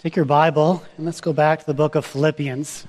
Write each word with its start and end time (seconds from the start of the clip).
Take 0.00 0.14
your 0.14 0.26
Bible 0.26 0.84
and 0.96 1.04
let's 1.04 1.20
go 1.20 1.32
back 1.32 1.58
to 1.58 1.66
the 1.66 1.74
book 1.74 1.96
of 1.96 2.06
Philippians. 2.06 2.86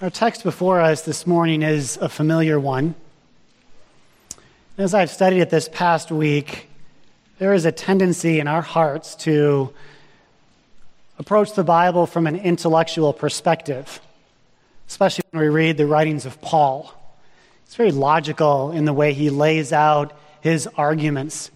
Our 0.00 0.08
text 0.08 0.42
before 0.42 0.80
us 0.80 1.02
this 1.02 1.26
morning 1.26 1.60
is 1.60 1.98
a 1.98 2.08
familiar 2.08 2.58
one. 2.58 2.94
As 4.78 4.94
I've 4.94 5.10
studied 5.10 5.42
it 5.42 5.50
this 5.50 5.68
past 5.68 6.10
week, 6.10 6.70
there 7.38 7.52
is 7.52 7.66
a 7.66 7.70
tendency 7.70 8.40
in 8.40 8.48
our 8.48 8.62
hearts 8.62 9.14
to 9.16 9.74
approach 11.18 11.52
the 11.52 11.64
Bible 11.64 12.06
from 12.06 12.26
an 12.26 12.36
intellectual 12.36 13.12
perspective, 13.12 14.00
especially 14.88 15.24
when 15.32 15.42
we 15.42 15.50
read 15.50 15.76
the 15.76 15.86
writings 15.86 16.24
of 16.24 16.40
Paul. 16.40 16.94
It's 17.66 17.74
very 17.74 17.92
logical 17.92 18.72
in 18.72 18.86
the 18.86 18.94
way 18.94 19.12
he 19.12 19.28
lays 19.28 19.70
out 19.70 20.18
his 20.40 20.66
arguments. 20.78 21.50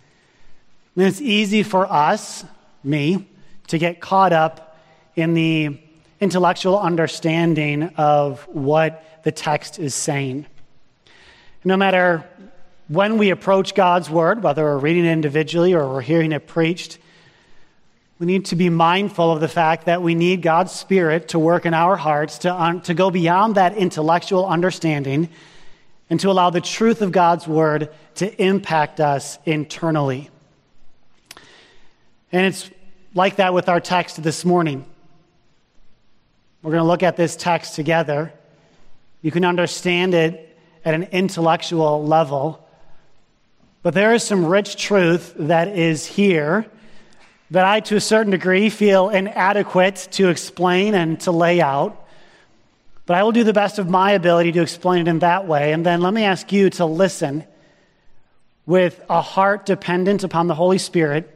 And 0.96 1.06
it's 1.06 1.22
easy 1.22 1.62
for 1.62 1.90
us, 1.90 2.44
me, 2.84 3.26
to 3.68 3.78
get 3.78 4.00
caught 4.00 4.32
up 4.32 4.78
in 5.16 5.34
the 5.34 5.78
intellectual 6.20 6.78
understanding 6.78 7.84
of 7.96 8.42
what 8.48 9.22
the 9.22 9.32
text 9.32 9.78
is 9.78 9.94
saying. 9.94 10.46
No 11.64 11.76
matter 11.76 12.24
when 12.88 13.18
we 13.18 13.30
approach 13.30 13.74
God's 13.74 14.08
word, 14.08 14.42
whether 14.42 14.64
we're 14.64 14.78
reading 14.78 15.04
it 15.04 15.12
individually 15.12 15.74
or 15.74 15.88
we're 15.88 16.00
hearing 16.00 16.32
it 16.32 16.46
preached, 16.46 16.98
we 18.18 18.26
need 18.26 18.46
to 18.46 18.56
be 18.56 18.68
mindful 18.68 19.30
of 19.32 19.40
the 19.40 19.48
fact 19.48 19.86
that 19.86 20.02
we 20.02 20.14
need 20.14 20.42
God's 20.42 20.72
Spirit 20.72 21.28
to 21.28 21.38
work 21.38 21.66
in 21.66 21.74
our 21.74 21.96
hearts 21.96 22.38
to, 22.38 22.52
un- 22.52 22.80
to 22.82 22.94
go 22.94 23.10
beyond 23.10 23.54
that 23.54 23.76
intellectual 23.76 24.44
understanding 24.46 25.28
and 26.10 26.18
to 26.20 26.30
allow 26.30 26.50
the 26.50 26.60
truth 26.60 27.00
of 27.00 27.12
God's 27.12 27.46
word 27.46 27.90
to 28.16 28.42
impact 28.42 28.98
us 28.98 29.38
internally. 29.44 30.30
And 32.32 32.46
it's 32.46 32.70
like 33.18 33.36
that 33.36 33.52
with 33.52 33.68
our 33.68 33.80
text 33.80 34.22
this 34.22 34.44
morning. 34.44 34.86
We're 36.62 36.70
going 36.70 36.84
to 36.84 36.86
look 36.86 37.02
at 37.02 37.16
this 37.16 37.34
text 37.34 37.74
together. 37.74 38.32
You 39.22 39.32
can 39.32 39.44
understand 39.44 40.14
it 40.14 40.56
at 40.84 40.94
an 40.94 41.02
intellectual 41.02 42.06
level, 42.06 42.64
but 43.82 43.92
there 43.92 44.14
is 44.14 44.22
some 44.22 44.46
rich 44.46 44.76
truth 44.76 45.34
that 45.36 45.66
is 45.66 46.06
here 46.06 46.66
that 47.50 47.64
I, 47.64 47.80
to 47.80 47.96
a 47.96 48.00
certain 48.00 48.30
degree, 48.30 48.70
feel 48.70 49.08
inadequate 49.08 50.08
to 50.12 50.28
explain 50.28 50.94
and 50.94 51.18
to 51.22 51.32
lay 51.32 51.60
out. 51.60 52.06
But 53.04 53.16
I 53.16 53.24
will 53.24 53.32
do 53.32 53.42
the 53.42 53.52
best 53.52 53.80
of 53.80 53.90
my 53.90 54.12
ability 54.12 54.52
to 54.52 54.62
explain 54.62 55.08
it 55.08 55.10
in 55.10 55.18
that 55.18 55.48
way. 55.48 55.72
And 55.72 55.84
then 55.84 56.02
let 56.02 56.14
me 56.14 56.22
ask 56.22 56.52
you 56.52 56.70
to 56.70 56.84
listen 56.84 57.42
with 58.64 59.04
a 59.10 59.20
heart 59.20 59.66
dependent 59.66 60.22
upon 60.22 60.46
the 60.46 60.54
Holy 60.54 60.78
Spirit 60.78 61.34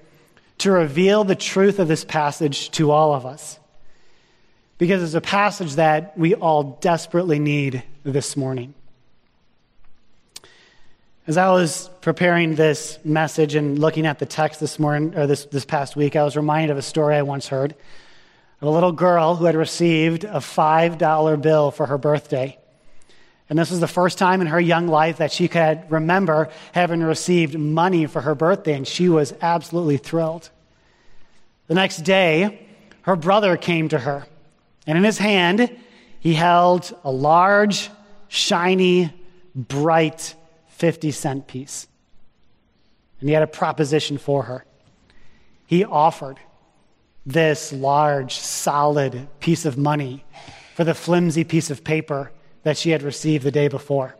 to 0.59 0.71
reveal 0.71 1.25
the 1.25 1.35
truth 1.35 1.79
of 1.79 1.89
this 1.89 2.05
passage 2.05 2.71
to 2.73 2.91
all 2.91 3.15
of 3.15 3.27
us. 3.27 3.59
Because 4.79 5.03
it's 5.03 5.15
a 5.15 5.21
passage 5.21 5.75
that 5.75 6.17
we 6.19 6.35
all 6.35 6.79
desperately 6.81 7.39
need 7.39 7.83
this 8.05 8.37
morning. 8.37 8.75
As 11.27 11.37
I 11.37 11.51
was 11.51 11.89
preparing 12.01 12.57
this 12.57 12.99
message 13.05 13.55
and 13.55 13.79
looking 13.79 14.07
at 14.07 14.19
the 14.19 14.27
text 14.27 14.59
this 14.59 14.79
morning 14.79 15.15
or 15.17 15.29
this, 15.29 15.45
this 15.47 15.65
past 15.65 15.95
week, 15.95 16.17
I 16.17 16.25
was 16.25 16.37
reminded 16.37 16.73
of 16.73 16.79
a 16.79 16.83
story 16.83 17.17
I 17.17 17.23
once 17.23 17.47
heard 17.47 17.77
of 18.61 18.69
a 18.69 18.71
little 18.71 18.93
girl 18.93 19.35
who 19.35 19.45
had 19.45 19.57
received 19.57 20.25
a 20.25 20.39
$5 20.39 21.43
bill 21.43 21.71
for 21.71 21.87
her 21.87 21.99
birthday. 21.99 22.59
And 23.53 23.59
this 23.59 23.71
was 23.71 23.81
the 23.81 23.87
first 23.87 24.17
time 24.17 24.41
in 24.41 24.47
her 24.47 24.59
young 24.59 24.89
life 24.89 25.19
that 25.19 25.31
she 25.31 25.47
could 25.47 25.83
remember 25.91 26.49
having 26.73 27.03
received 27.03 27.59
money 27.59 28.07
for 28.07 28.23
her 28.23 28.35
birthday, 28.35 28.73
and 28.73 28.89
she 28.89 29.11
was 29.11 29.35
absolutely 29.43 29.99
thrilled. 29.99 30.49
The 31.67 31.75
next 31.75 31.99
day, 31.99 32.67
her 33.03 33.15
brother 33.15 33.59
came 33.59 33.91
to 33.91 33.99
her, 33.99 34.27
and 34.87 34.97
in 34.97 35.05
his 35.05 35.19
hand, 35.19 35.71
he 36.19 36.33
held 36.33 36.99
a 37.05 37.11
large, 37.11 37.91
shiny, 38.29 39.13
bright 39.55 40.35
50 40.69 41.11
cent 41.11 41.47
piece. 41.47 41.87
And 43.21 43.29
he 43.29 43.35
had 43.35 43.43
a 43.43 43.47
proposition 43.47 44.17
for 44.17 44.45
her. 44.45 44.65
He 45.67 45.85
offered 45.85 46.39
this 47.27 47.71
large, 47.71 48.35
solid 48.35 49.29
piece 49.41 49.67
of 49.67 49.77
money 49.77 50.25
for 50.75 50.85
the 50.85 50.95
flimsy 50.95 51.45
piece 51.45 51.69
of 51.69 51.85
paper 51.85 52.33
that 52.63 52.77
she 52.77 52.91
had 52.91 53.03
received 53.03 53.45
the 53.45 53.51
day 53.51 53.69
before. 53.69 54.17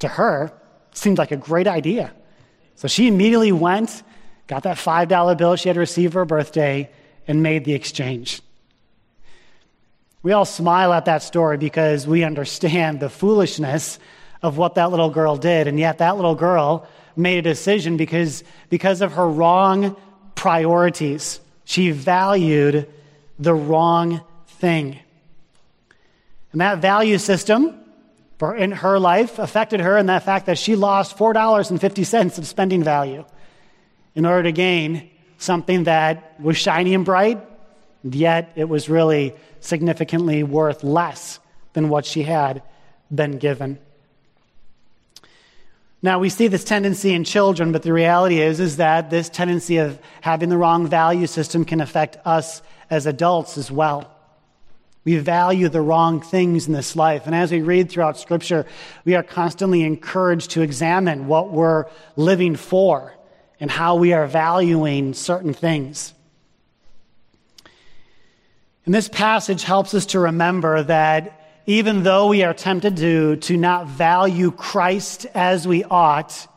To 0.00 0.08
her, 0.08 0.52
seemed 0.92 1.18
like 1.18 1.32
a 1.32 1.36
great 1.36 1.66
idea. 1.66 2.12
So 2.74 2.88
she 2.88 3.08
immediately 3.08 3.52
went, 3.52 4.02
got 4.46 4.62
that 4.64 4.76
$5 4.76 5.36
bill 5.36 5.56
she 5.56 5.68
had 5.68 5.76
received 5.76 6.12
for 6.12 6.20
her 6.20 6.24
birthday, 6.24 6.90
and 7.26 7.42
made 7.42 7.64
the 7.64 7.74
exchange. 7.74 8.40
We 10.22 10.32
all 10.32 10.44
smile 10.44 10.92
at 10.92 11.04
that 11.04 11.22
story 11.22 11.58
because 11.58 12.06
we 12.06 12.24
understand 12.24 13.00
the 13.00 13.10
foolishness 13.10 13.98
of 14.42 14.56
what 14.56 14.74
that 14.74 14.90
little 14.90 15.10
girl 15.10 15.36
did. 15.36 15.68
And 15.68 15.78
yet, 15.78 15.98
that 15.98 16.16
little 16.16 16.34
girl 16.34 16.88
made 17.16 17.38
a 17.38 17.42
decision 17.42 17.96
because, 17.96 18.44
because 18.68 19.00
of 19.00 19.12
her 19.12 19.28
wrong 19.28 19.96
priorities. 20.34 21.40
She 21.64 21.90
valued 21.90 22.88
the 23.38 23.54
wrong 23.54 24.22
thing. 24.46 25.00
And 26.52 26.60
that 26.60 26.78
value 26.78 27.18
system 27.18 27.78
in 28.56 28.72
her 28.72 28.98
life 28.98 29.38
affected 29.38 29.80
her 29.80 29.98
in 29.98 30.06
that 30.06 30.22
fact 30.22 30.46
that 30.46 30.58
she 30.58 30.76
lost 30.76 31.16
$4.50 31.16 32.38
of 32.38 32.46
spending 32.46 32.82
value 32.82 33.24
in 34.14 34.24
order 34.24 34.44
to 34.44 34.52
gain 34.52 35.10
something 35.38 35.84
that 35.84 36.40
was 36.40 36.56
shiny 36.56 36.94
and 36.94 37.04
bright, 37.04 37.44
and 38.02 38.14
yet 38.14 38.52
it 38.56 38.68
was 38.68 38.88
really 38.88 39.34
significantly 39.60 40.42
worth 40.42 40.82
less 40.82 41.38
than 41.72 41.88
what 41.88 42.06
she 42.06 42.22
had 42.22 42.62
been 43.14 43.38
given. 43.38 43.78
Now 46.00 46.20
we 46.20 46.28
see 46.28 46.46
this 46.46 46.64
tendency 46.64 47.12
in 47.12 47.24
children, 47.24 47.72
but 47.72 47.82
the 47.82 47.92
reality 47.92 48.40
is 48.40 48.60
is 48.60 48.76
that 48.76 49.10
this 49.10 49.28
tendency 49.28 49.78
of 49.78 49.98
having 50.20 50.48
the 50.48 50.56
wrong 50.56 50.86
value 50.86 51.26
system 51.26 51.64
can 51.64 51.80
affect 51.80 52.16
us 52.24 52.62
as 52.88 53.06
adults 53.06 53.58
as 53.58 53.70
well. 53.70 54.12
We 55.04 55.16
value 55.16 55.68
the 55.68 55.80
wrong 55.80 56.20
things 56.20 56.66
in 56.66 56.72
this 56.72 56.94
life. 56.94 57.26
And 57.26 57.34
as 57.34 57.50
we 57.50 57.62
read 57.62 57.90
throughout 57.90 58.18
Scripture, 58.18 58.66
we 59.04 59.14
are 59.14 59.22
constantly 59.22 59.82
encouraged 59.82 60.50
to 60.52 60.62
examine 60.62 61.26
what 61.26 61.50
we're 61.50 61.86
living 62.16 62.56
for 62.56 63.14
and 63.60 63.70
how 63.70 63.96
we 63.96 64.12
are 64.12 64.26
valuing 64.26 65.14
certain 65.14 65.54
things. 65.54 66.14
And 68.84 68.94
this 68.94 69.08
passage 69.08 69.64
helps 69.64 69.94
us 69.94 70.06
to 70.06 70.20
remember 70.20 70.82
that 70.82 71.62
even 71.66 72.02
though 72.02 72.28
we 72.28 72.42
are 72.44 72.54
tempted 72.54 72.96
to, 72.96 73.36
to 73.36 73.56
not 73.56 73.86
value 73.86 74.50
Christ 74.50 75.26
as 75.34 75.68
we 75.68 75.84
ought, 75.84 76.48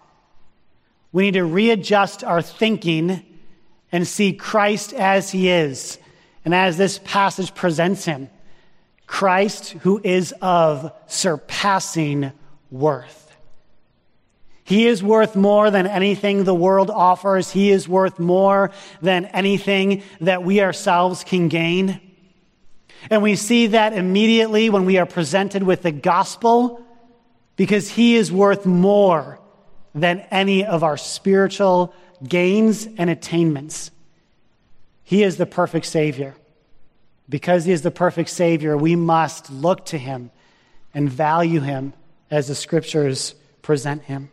we 1.12 1.24
need 1.24 1.34
to 1.34 1.44
readjust 1.44 2.24
our 2.24 2.42
thinking 2.42 3.26
and 3.92 4.08
see 4.08 4.32
Christ 4.32 4.94
as 4.94 5.30
he 5.30 5.50
is 5.50 5.98
and 6.44 6.54
as 6.54 6.78
this 6.78 7.00
passage 7.04 7.54
presents 7.54 8.06
him. 8.06 8.30
Christ 9.08 9.72
who 9.82 10.00
is 10.04 10.34
of 10.42 10.94
surpassing 11.08 12.32
worth. 12.70 13.36
He 14.64 14.88
is 14.88 15.04
worth 15.04 15.36
more 15.36 15.70
than 15.70 15.86
anything 15.86 16.46
the 16.46 16.56
world 16.56 16.90
offers. 16.90 17.52
He 17.52 17.72
is 17.72 17.90
worth 17.90 18.20
more 18.20 18.72
than 19.02 19.26
anything 19.26 20.04
that 20.22 20.44
we 20.44 20.62
ourselves 20.62 21.26
can 21.26 21.50
gain. 21.50 22.00
And 23.10 23.22
we 23.22 23.36
see 23.36 23.68
that 23.68 23.92
immediately 23.94 24.70
when 24.70 24.86
we 24.86 24.98
are 24.98 25.06
presented 25.06 25.64
with 25.64 25.82
the 25.82 25.92
gospel 25.92 26.82
because 27.58 27.90
he 27.90 28.16
is 28.16 28.32
worth 28.32 28.66
more 28.66 29.40
than 29.94 30.22
any 30.32 30.64
of 30.64 30.84
our 30.84 30.96
spiritual 30.98 31.94
gains 32.26 32.88
and 32.98 33.10
attainments. 33.10 33.92
He 35.04 35.24
is 35.24 35.36
the 35.36 35.46
perfect 35.46 35.86
Savior. 35.86 36.36
Because 37.32 37.64
he 37.64 37.72
is 37.72 37.82
the 37.82 37.92
perfect 37.92 38.30
Savior, 38.30 38.76
we 38.76 38.98
must 38.98 39.50
look 39.50 39.86
to 39.86 39.98
him 39.98 40.32
and 40.94 41.10
value 41.10 41.62
him 41.62 41.94
as 42.30 42.50
the 42.50 42.56
scriptures 42.56 43.36
present 43.62 44.04
him. 44.04 44.30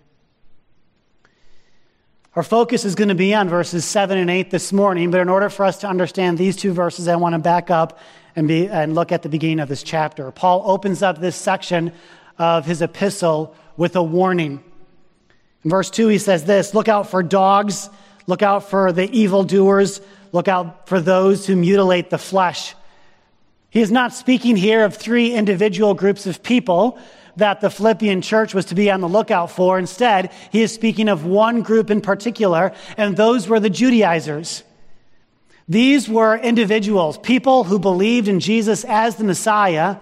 Our 2.35 2.43
focus 2.43 2.85
is 2.85 2.97
going 2.97 3.11
to 3.11 3.15
be 3.15 3.35
on 3.35 3.49
verses 3.49 3.85
7 3.85 4.19
and 4.19 4.29
8 4.29 4.51
this 4.51 4.73
morning, 4.73 5.13
but 5.13 5.21
in 5.21 5.29
order 5.29 5.49
for 5.49 5.65
us 5.65 5.79
to 5.79 5.89
understand 5.89 6.39
these 6.39 6.57
two 6.57 6.73
verses, 6.73 7.07
I 7.07 7.15
want 7.15 7.35
to 7.35 7.39
back 7.39 7.71
up 7.71 8.01
and, 8.35 8.49
be, 8.49 8.69
and 8.69 8.97
look 8.97 9.13
at 9.13 9.23
the 9.23 9.29
beginning 9.29 9.61
of 9.61 9.69
this 9.69 9.85
chapter. 9.85 10.33
Paul 10.33 10.65
opens 10.67 11.01
up 11.01 11.21
this 11.21 11.37
section 11.37 11.93
of 12.37 12.67
his 12.67 12.83
epistle 12.83 13.55
with 13.77 13.95
a 13.95 14.03
warning. 14.03 14.61
In 15.63 15.71
verse 15.71 15.89
2, 15.91 16.09
he 16.09 16.19
says 16.19 16.45
this 16.47 16.75
Look 16.75 16.89
out 16.89 17.09
for 17.09 17.23
dogs, 17.23 17.91
look 18.27 18.43
out 18.43 18.69
for 18.69 18.91
the 18.91 19.09
evildoers, 19.09 20.01
look 20.33 20.49
out 20.49 20.89
for 20.89 21.01
those 21.01 21.47
who 21.47 21.55
mutilate 21.55 22.11
the 22.11 22.19
flesh. 22.19 22.75
He 23.71 23.81
is 23.81 23.91
not 23.91 24.15
speaking 24.15 24.57
here 24.57 24.85
of 24.85 24.97
three 24.97 25.35
individual 25.35 25.95
groups 25.95 26.27
of 26.27 26.43
people 26.43 26.99
that 27.37 27.61
the 27.61 27.71
Philippian 27.71 28.23
church 28.23 28.55
was 28.55 28.67
to 28.67 28.75
be 28.75 28.91
on 28.91 29.01
the 29.01 29.09
lookout 29.09 29.51
for. 29.51 29.79
Instead, 29.79 30.33
he 30.51 30.63
is 30.63 30.73
speaking 30.73 31.09
of 31.09 31.25
one 31.25 31.63
group 31.63 31.91
in 31.91 32.01
particular, 32.01 32.73
and 32.97 33.17
those 33.17 33.47
were 33.49 33.61
the 33.61 33.71
Judaizers. 33.71 34.65
These 35.69 36.09
were 36.09 36.37
individuals, 36.37 37.19
people 37.19 37.65
who 37.65 37.79
believed 37.79 38.27
in 38.27 38.41
Jesus 38.41 38.85
as 38.85 39.17
the 39.17 39.25
Messiah, 39.25 39.99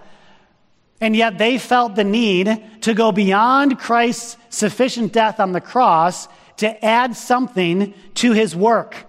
and 1.01 1.15
yet 1.15 1.37
they 1.37 1.57
felt 1.57 1.95
the 1.95 2.03
need 2.03 2.63
to 2.81 2.93
go 2.93 3.11
beyond 3.11 3.77
Christ's 3.77 4.37
sufficient 4.49 5.13
death 5.13 5.39
on 5.39 5.51
the 5.51 5.61
cross 5.61 6.27
to 6.57 6.83
add 6.83 7.15
something 7.15 7.93
to 8.15 8.31
his 8.31 8.55
work. 8.55 9.06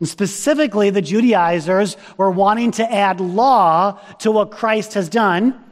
And 0.00 0.08
specifically, 0.08 0.90
the 0.90 1.02
Judaizers 1.02 1.96
were 2.16 2.30
wanting 2.30 2.72
to 2.72 2.92
add 2.92 3.20
law 3.20 4.00
to 4.20 4.32
what 4.32 4.50
Christ 4.50 4.94
has 4.94 5.08
done. 5.08 5.62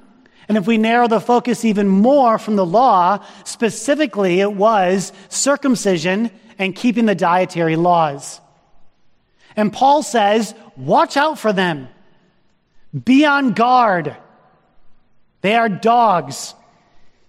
And 0.49 0.57
if 0.57 0.67
we 0.67 0.79
narrow 0.79 1.09
the 1.09 1.21
focus 1.21 1.65
even 1.65 1.89
more 1.89 2.39
from 2.39 2.57
the 2.57 2.65
law, 2.65 3.25
specifically 3.45 4.41
it 4.41 4.53
was 4.53 5.13
circumcision 5.29 6.31
and 6.59 6.75
keeping 6.77 7.07
the 7.07 7.15
dietary 7.15 7.77
laws. 7.77 8.41
And 9.57 9.73
Paul 9.73 10.03
says, 10.03 10.55
watch 10.77 11.17
out 11.17 11.39
for 11.39 11.53
them. 11.53 11.89
Be 13.05 13.25
on 13.25 13.53
guard. 13.53 14.17
They 15.41 15.55
are 15.55 15.69
dogs. 15.69 16.55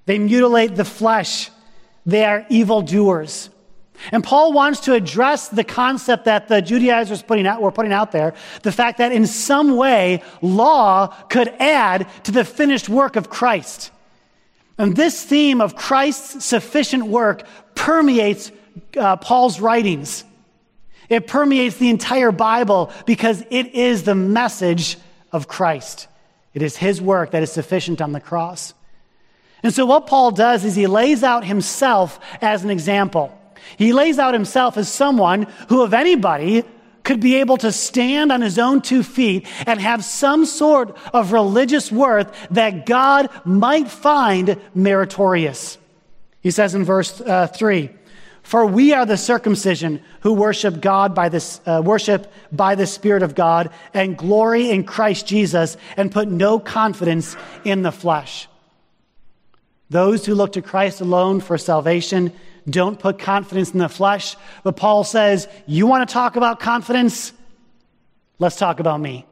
They 0.06 0.20
mutilate 0.20 0.76
the 0.76 0.86
flesh. 0.86 1.50
They 2.06 2.26
are 2.26 2.46
evildoers. 2.50 3.50
And 4.12 4.24
Paul 4.24 4.54
wants 4.54 4.82
to 4.82 4.94
address 4.94 5.50
the 5.50 5.64
concept 5.64 6.26
that 6.26 6.48
the 6.48 6.62
Judaizers 6.62 7.22
putting 7.22 7.46
out, 7.46 7.62
were 7.62 7.72
putting 7.72 7.94
out 7.94 8.12
there, 8.12 8.34
the 8.64 8.72
fact 8.72 8.98
that 9.00 9.12
in 9.12 9.28
some 9.28 9.76
way 9.76 10.24
law 10.42 11.08
could 11.30 11.50
add 11.60 12.08
to 12.24 12.32
the 12.32 12.46
finished 12.46 12.90
work 12.90 13.16
of 13.16 13.30
Christ. 13.30 13.92
And 14.78 14.96
this 14.96 15.24
theme 15.24 15.60
of 15.60 15.76
Christ's 15.76 16.46
sufficient 16.46 17.06
work 17.06 17.44
permeates 17.76 18.52
uh, 18.98 19.18
Paul's 19.18 19.60
writings. 19.60 20.24
It 21.10 21.28
permeates 21.28 21.78
the 21.78 21.90
entire 21.90 22.32
Bible 22.32 22.92
because 23.06 23.44
it 23.50 23.76
is 23.76 24.04
the 24.04 24.16
message 24.16 24.98
of 25.32 25.48
Christ. 25.48 26.08
It 26.54 26.62
is 26.62 26.78
his 26.78 27.02
work 27.02 27.32
that 27.32 27.44
is 27.44 27.52
sufficient 27.52 28.02
on 28.02 28.12
the 28.12 28.20
cross. 28.20 28.74
And 29.62 29.74
so, 29.74 29.86
what 29.86 30.08
Paul 30.08 30.32
does 30.32 30.64
is 30.64 30.76
he 30.76 30.88
lays 30.88 31.24
out 31.24 31.44
himself 31.44 32.20
as 32.42 32.64
an 32.64 32.70
example. 32.70 33.38
He 33.78 33.94
lays 33.94 34.20
out 34.20 34.34
himself 34.34 34.78
as 34.78 34.92
someone 34.92 35.48
who, 35.70 35.82
of 35.82 35.94
anybody, 35.94 36.64
could 37.04 37.20
be 37.20 37.38
able 37.38 37.58
to 37.58 37.72
stand 37.72 38.32
on 38.32 38.42
his 38.42 38.60
own 38.60 38.82
two 38.82 39.04
feet 39.04 39.48
and 39.66 39.80
have 39.80 40.04
some 40.04 40.46
sort 40.46 40.96
of 41.14 41.32
religious 41.32 41.92
worth 41.92 42.32
that 42.52 42.86
God 42.86 43.30
might 43.46 43.90
find 43.90 44.60
meritorious. 44.76 45.78
He 46.42 46.52
says 46.52 46.76
in 46.76 46.86
verse 46.86 47.20
uh, 47.22 47.48
3 47.48 47.90
For 48.44 48.66
we 48.66 48.94
are 48.94 49.06
the 49.06 49.18
circumcision 49.18 50.02
who 50.22 50.34
worship 50.34 50.82
God 50.82 51.16
by 51.16 51.30
this, 51.30 51.60
uh, 51.66 51.82
worship 51.84 52.32
by 52.52 52.76
the 52.76 52.88
Spirit 52.88 53.24
of 53.24 53.36
God 53.36 53.72
and 53.94 54.18
glory 54.18 54.70
in 54.70 54.84
Christ 54.84 55.26
Jesus 55.26 55.78
and 55.98 56.12
put 56.12 56.28
no 56.28 56.60
confidence 56.60 57.36
in 57.66 57.82
the 57.82 57.92
flesh. 57.92 58.48
Those 59.90 60.26
who 60.26 60.36
look 60.36 60.54
to 60.54 60.62
Christ 60.62 61.02
alone 61.02 61.40
for 61.40 61.58
salvation 61.58 62.34
don't 62.70 63.00
put 63.00 63.20
confidence 63.20 63.72
in 63.72 63.80
the 63.80 63.90
flesh. 63.90 64.36
But 64.64 64.76
Paul 64.76 65.04
says, 65.04 65.48
You 65.66 65.88
want 65.88 66.08
to 66.08 66.14
talk 66.14 66.36
about 66.36 66.60
confidence? 66.60 67.34
Let's 68.38 68.56
talk 68.56 68.80
about 68.80 69.00
me. 69.00 69.26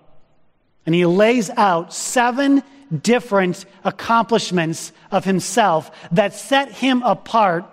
And 0.85 0.93
he 0.95 1.05
lays 1.05 1.49
out 1.49 1.93
seven 1.93 2.63
different 3.01 3.65
accomplishments 3.83 4.91
of 5.11 5.25
himself 5.25 5.91
that 6.11 6.33
set 6.33 6.71
him 6.71 7.03
apart 7.03 7.65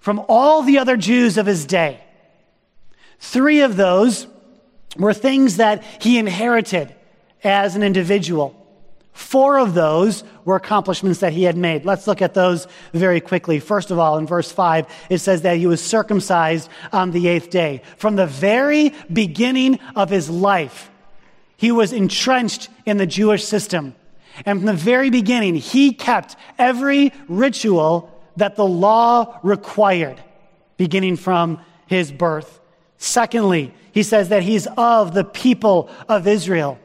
from 0.00 0.24
all 0.28 0.62
the 0.62 0.78
other 0.78 0.96
Jews 0.96 1.38
of 1.38 1.46
his 1.46 1.66
day. 1.66 2.02
Three 3.18 3.60
of 3.60 3.76
those 3.76 4.26
were 4.96 5.14
things 5.14 5.58
that 5.58 5.84
he 6.00 6.18
inherited 6.18 6.94
as 7.44 7.76
an 7.76 7.82
individual. 7.82 8.56
Four 9.20 9.58
of 9.58 9.74
those 9.74 10.24
were 10.46 10.56
accomplishments 10.56 11.20
that 11.20 11.34
he 11.34 11.44
had 11.44 11.56
made. 11.56 11.84
Let's 11.84 12.06
look 12.06 12.22
at 12.22 12.32
those 12.32 12.66
very 12.94 13.20
quickly. 13.20 13.60
First 13.60 13.90
of 13.90 13.98
all, 13.98 14.16
in 14.16 14.26
verse 14.26 14.50
5, 14.50 14.86
it 15.10 15.18
says 15.18 15.42
that 15.42 15.58
he 15.58 15.66
was 15.66 15.84
circumcised 15.84 16.70
on 16.90 17.10
the 17.10 17.28
eighth 17.28 17.50
day. 17.50 17.82
From 17.98 18.16
the 18.16 18.26
very 18.26 18.92
beginning 19.12 19.78
of 19.94 20.08
his 20.08 20.30
life, 20.30 20.90
he 21.58 21.70
was 21.70 21.92
entrenched 21.92 22.70
in 22.86 22.96
the 22.96 23.06
Jewish 23.06 23.44
system. 23.44 23.94
And 24.46 24.60
from 24.60 24.66
the 24.66 24.72
very 24.72 25.10
beginning, 25.10 25.54
he 25.54 25.92
kept 25.92 26.34
every 26.58 27.12
ritual 27.28 28.10
that 28.36 28.56
the 28.56 28.66
law 28.66 29.38
required, 29.42 30.20
beginning 30.78 31.16
from 31.16 31.60
his 31.86 32.10
birth. 32.10 32.58
Secondly, 32.96 33.74
he 33.92 34.02
says 34.02 34.30
that 34.30 34.42
he's 34.42 34.66
of 34.78 35.12
the 35.12 35.24
people 35.24 35.90
of 36.08 36.26
Israel. 36.26 36.80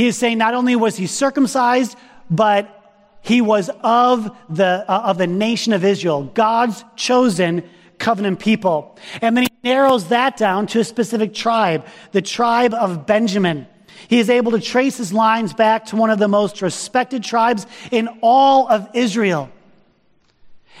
He 0.00 0.06
is 0.06 0.16
saying 0.16 0.38
not 0.38 0.54
only 0.54 0.76
was 0.76 0.96
he 0.96 1.06
circumcised, 1.06 1.94
but 2.30 3.18
he 3.20 3.42
was 3.42 3.68
of 3.82 4.34
the, 4.48 4.82
uh, 4.88 5.02
of 5.04 5.18
the 5.18 5.26
nation 5.26 5.74
of 5.74 5.84
Israel, 5.84 6.24
God's 6.32 6.82
chosen 6.96 7.68
covenant 7.98 8.40
people. 8.40 8.96
And 9.20 9.36
then 9.36 9.44
he 9.44 9.50
narrows 9.62 10.08
that 10.08 10.38
down 10.38 10.68
to 10.68 10.80
a 10.80 10.84
specific 10.84 11.34
tribe, 11.34 11.84
the 12.12 12.22
tribe 12.22 12.72
of 12.72 13.04
Benjamin. 13.04 13.66
He 14.08 14.20
is 14.20 14.30
able 14.30 14.52
to 14.52 14.58
trace 14.58 14.96
his 14.96 15.12
lines 15.12 15.52
back 15.52 15.84
to 15.88 15.96
one 15.96 16.08
of 16.08 16.18
the 16.18 16.28
most 16.28 16.62
respected 16.62 17.22
tribes 17.22 17.66
in 17.90 18.08
all 18.22 18.68
of 18.68 18.88
Israel. 18.94 19.50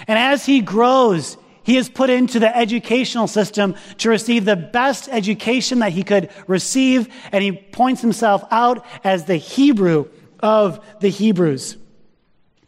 And 0.08 0.18
as 0.18 0.46
he 0.46 0.62
grows, 0.62 1.36
he 1.62 1.76
is 1.76 1.88
put 1.88 2.10
into 2.10 2.38
the 2.38 2.56
educational 2.56 3.26
system 3.26 3.74
to 3.98 4.08
receive 4.08 4.44
the 4.44 4.56
best 4.56 5.08
education 5.10 5.80
that 5.80 5.92
he 5.92 6.02
could 6.02 6.30
receive, 6.46 7.08
and 7.32 7.44
he 7.44 7.52
points 7.52 8.00
himself 8.00 8.44
out 8.50 8.84
as 9.04 9.24
the 9.24 9.36
Hebrew 9.36 10.08
of 10.40 10.80
the 11.00 11.10
Hebrews. 11.10 11.76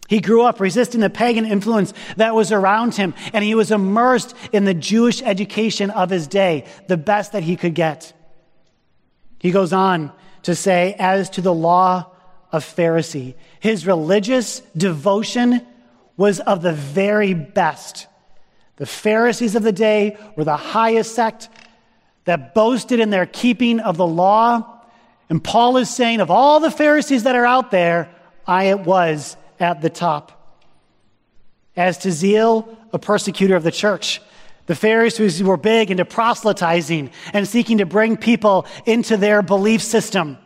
He 0.09 0.21
grew 0.21 0.43
up 0.43 0.61
resisting 0.61 1.01
the 1.01 1.09
pagan 1.09 1.47
influence 1.47 1.95
that 2.17 2.35
was 2.35 2.53
around 2.53 2.95
him, 2.95 3.15
and 3.33 3.43
he 3.43 3.55
was 3.55 3.71
immersed 3.71 4.35
in 4.53 4.65
the 4.65 4.75
Jewish 4.75 5.23
education 5.23 5.91
of 5.91 6.11
his 6.11 6.27
day, 6.27 6.67
the 6.87 6.99
best 6.99 7.33
that 7.33 7.43
he 7.43 7.57
could 7.57 7.75
get. 7.75 8.13
He 9.39 9.51
goes 9.51 9.73
on 9.73 10.13
to 10.43 10.55
say, 10.55 10.95
as 10.99 11.31
to 11.31 11.41
the 11.41 11.55
law 11.55 12.11
of 12.51 12.63
Pharisee, 12.63 13.35
his 13.59 13.87
religious 13.87 14.61
devotion 14.77 15.67
was 16.17 16.41
of 16.41 16.61
the 16.61 16.75
very 16.75 17.33
best. 17.33 18.07
The 18.77 18.87
Pharisees 18.87 19.55
of 19.55 19.63
the 19.63 19.73
day 19.73 20.17
were 20.37 20.45
the 20.45 20.57
highest 20.57 21.15
sect 21.15 21.49
that 22.25 22.55
boasted 22.55 23.01
in 23.01 23.11
their 23.11 23.27
keeping 23.27 23.81
of 23.81 23.97
the 23.97 24.07
law. 24.07 24.81
And 25.29 25.43
Paul 25.43 25.77
is 25.77 25.91
saying, 25.91 26.21
of 26.21 26.31
all 26.31 26.61
the 26.61 26.71
Pharisees 26.71 27.25
that 27.25 27.35
are 27.35 27.47
out 27.47 27.71
there, 27.71 28.09
I 28.47 28.75
was 28.75 29.37
at 29.61 29.81
the 29.81 29.91
top. 29.91 30.39
As 31.77 31.99
to 31.99 32.13
zeal, 32.13 32.77
a 32.93 32.99
persecutor 32.99 33.57
of 33.57 33.63
the 33.63 33.71
church. 33.71 34.21
The 34.67 34.75
Pharisees 34.75 35.43
were 35.43 35.57
big 35.57 35.91
into 35.91 36.05
proselytizing 36.05 37.11
and 37.33 37.49
seeking 37.49 37.79
to 37.79 37.87
bring 37.87 38.17
people 38.17 38.67
into 38.87 39.17
their 39.17 39.43
belief 39.43 39.83
system. 39.83 40.39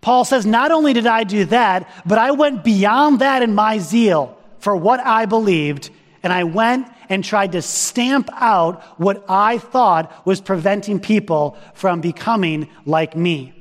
Paul 0.00 0.24
says, 0.24 0.46
Not 0.46 0.70
only 0.70 0.92
did 0.92 1.06
I 1.06 1.24
do 1.24 1.44
that, 1.46 1.88
but 2.06 2.18
I 2.18 2.30
went 2.30 2.64
beyond 2.64 3.20
that 3.20 3.42
in 3.42 3.54
my 3.54 3.78
zeal 3.78 4.38
for 4.58 4.76
what 4.76 5.00
I 5.00 5.26
believed, 5.26 5.90
and 6.22 6.32
I 6.32 6.44
went 6.44 6.88
and 7.08 7.24
tried 7.24 7.52
to 7.52 7.62
stamp 7.62 8.28
out 8.32 8.82
what 8.98 9.24
I 9.28 9.58
thought 9.58 10.26
was 10.26 10.40
preventing 10.40 11.00
people 11.00 11.56
from 11.74 12.00
becoming 12.00 12.68
like 12.84 13.16
me. 13.16 13.52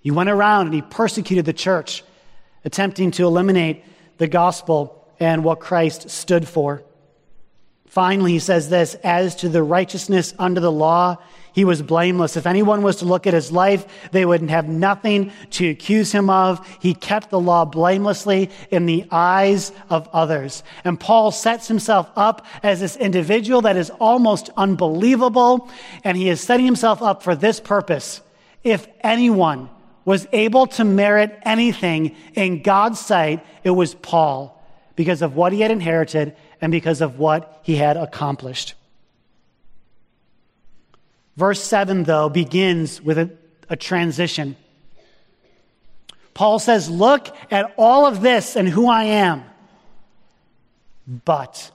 He 0.00 0.10
went 0.10 0.30
around 0.30 0.66
and 0.66 0.74
he 0.74 0.82
persecuted 0.82 1.44
the 1.44 1.52
church, 1.52 2.02
attempting 2.64 3.10
to 3.12 3.24
eliminate 3.24 3.84
the 4.18 4.28
gospel 4.28 5.08
and 5.18 5.44
what 5.44 5.60
Christ 5.60 6.10
stood 6.10 6.48
for. 6.48 6.82
Finally, 7.86 8.32
he 8.32 8.38
says 8.38 8.70
this 8.70 8.94
as 9.02 9.34
to 9.36 9.48
the 9.48 9.62
righteousness 9.62 10.32
under 10.38 10.60
the 10.60 10.72
law, 10.72 11.16
he 11.52 11.64
was 11.64 11.82
blameless. 11.82 12.36
If 12.36 12.46
anyone 12.46 12.82
was 12.82 12.96
to 12.96 13.04
look 13.04 13.26
at 13.26 13.34
his 13.34 13.50
life, 13.50 13.86
they 14.12 14.24
would 14.24 14.48
have 14.50 14.68
nothing 14.68 15.32
to 15.50 15.68
accuse 15.70 16.12
him 16.12 16.30
of. 16.30 16.66
He 16.80 16.94
kept 16.94 17.30
the 17.30 17.40
law 17.40 17.64
blamelessly 17.64 18.50
in 18.70 18.86
the 18.86 19.04
eyes 19.10 19.72
of 19.88 20.08
others. 20.12 20.62
And 20.84 20.98
Paul 20.98 21.30
sets 21.30 21.68
himself 21.68 22.10
up 22.16 22.46
as 22.62 22.80
this 22.80 22.96
individual 22.96 23.62
that 23.62 23.76
is 23.76 23.90
almost 23.90 24.50
unbelievable. 24.56 25.68
And 26.04 26.16
he 26.16 26.28
is 26.28 26.40
setting 26.40 26.66
himself 26.66 27.02
up 27.02 27.22
for 27.22 27.34
this 27.34 27.60
purpose. 27.60 28.20
If 28.62 28.86
anyone 29.00 29.70
was 30.04 30.26
able 30.32 30.66
to 30.66 30.84
merit 30.84 31.38
anything 31.42 32.16
in 32.34 32.62
God's 32.62 33.00
sight, 33.00 33.44
it 33.64 33.70
was 33.70 33.94
Paul 33.94 34.56
because 34.96 35.22
of 35.22 35.36
what 35.36 35.52
he 35.52 35.60
had 35.60 35.70
inherited 35.70 36.36
and 36.60 36.70
because 36.70 37.00
of 37.00 37.18
what 37.18 37.60
he 37.62 37.76
had 37.76 37.96
accomplished. 37.96 38.74
Verse 41.40 41.62
7, 41.62 42.04
though, 42.04 42.28
begins 42.28 43.00
with 43.00 43.16
a, 43.16 43.30
a 43.70 43.74
transition. 43.74 44.56
Paul 46.34 46.58
says, 46.58 46.90
Look 46.90 47.34
at 47.50 47.72
all 47.78 48.04
of 48.04 48.20
this 48.20 48.56
and 48.56 48.68
who 48.68 48.90
I 48.90 49.04
am. 49.04 49.44
But. 51.06 51.70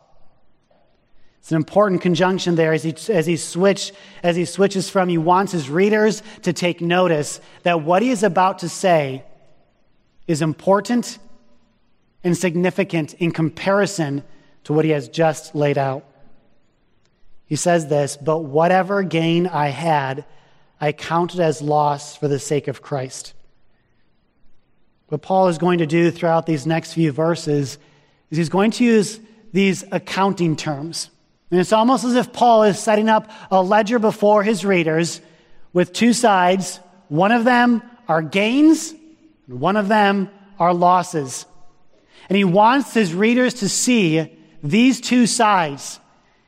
It's 1.39 1.49
an 1.49 1.55
important 1.55 2.03
conjunction 2.03 2.53
there 2.53 2.73
as 2.73 2.83
he, 2.83 2.93
as, 3.11 3.25
he 3.25 3.37
switch, 3.37 3.91
as 4.21 4.35
he 4.35 4.45
switches 4.45 4.87
from, 4.87 5.09
he 5.09 5.17
wants 5.17 5.51
his 5.51 5.67
readers 5.67 6.21
to 6.43 6.53
take 6.53 6.79
notice 6.79 7.41
that 7.63 7.81
what 7.81 8.03
he 8.03 8.11
is 8.11 8.21
about 8.21 8.59
to 8.59 8.69
say 8.69 9.23
is 10.27 10.43
important 10.43 11.17
and 12.23 12.37
significant 12.37 13.15
in 13.15 13.31
comparison 13.31 14.23
to 14.65 14.73
what 14.73 14.85
he 14.85 14.91
has 14.91 15.09
just 15.09 15.55
laid 15.55 15.79
out. 15.79 16.05
He 17.47 17.55
says 17.55 17.87
this, 17.87 18.17
but 18.17 18.39
whatever 18.39 19.03
gain 19.03 19.47
I 19.47 19.67
had, 19.67 20.25
I 20.81 20.91
counted 20.91 21.39
as 21.39 21.61
loss 21.61 22.15
for 22.15 22.27
the 22.27 22.39
sake 22.39 22.67
of 22.67 22.81
Christ. 22.81 23.33
What 25.07 25.21
Paul 25.21 25.47
is 25.49 25.57
going 25.57 25.79
to 25.79 25.85
do 25.85 26.09
throughout 26.09 26.45
these 26.45 26.65
next 26.65 26.93
few 26.93 27.11
verses 27.11 27.77
is 28.31 28.37
he's 28.37 28.49
going 28.49 28.71
to 28.71 28.83
use 28.83 29.19
these 29.53 29.83
accounting 29.91 30.55
terms. 30.55 31.09
And 31.51 31.59
it's 31.59 31.71
almost 31.71 32.03
as 32.03 32.15
if 32.15 32.33
Paul 32.33 32.63
is 32.63 32.79
setting 32.79 33.07
up 33.07 33.29
a 33.51 33.61
ledger 33.61 33.99
before 33.99 34.43
his 34.43 34.65
readers 34.65 35.21
with 35.73 35.93
two 35.93 36.11
sides. 36.11 36.79
One 37.07 37.31
of 37.31 37.45
them 37.45 37.83
are 38.07 38.21
gains, 38.23 38.93
and 39.47 39.59
one 39.59 39.77
of 39.77 39.87
them 39.87 40.29
are 40.59 40.73
losses. 40.73 41.45
And 42.27 42.35
he 42.35 42.43
wants 42.43 42.93
his 42.93 43.13
readers 43.13 43.55
to 43.55 43.69
see 43.69 44.35
these 44.63 44.99
two 44.99 45.27
sides. 45.27 45.99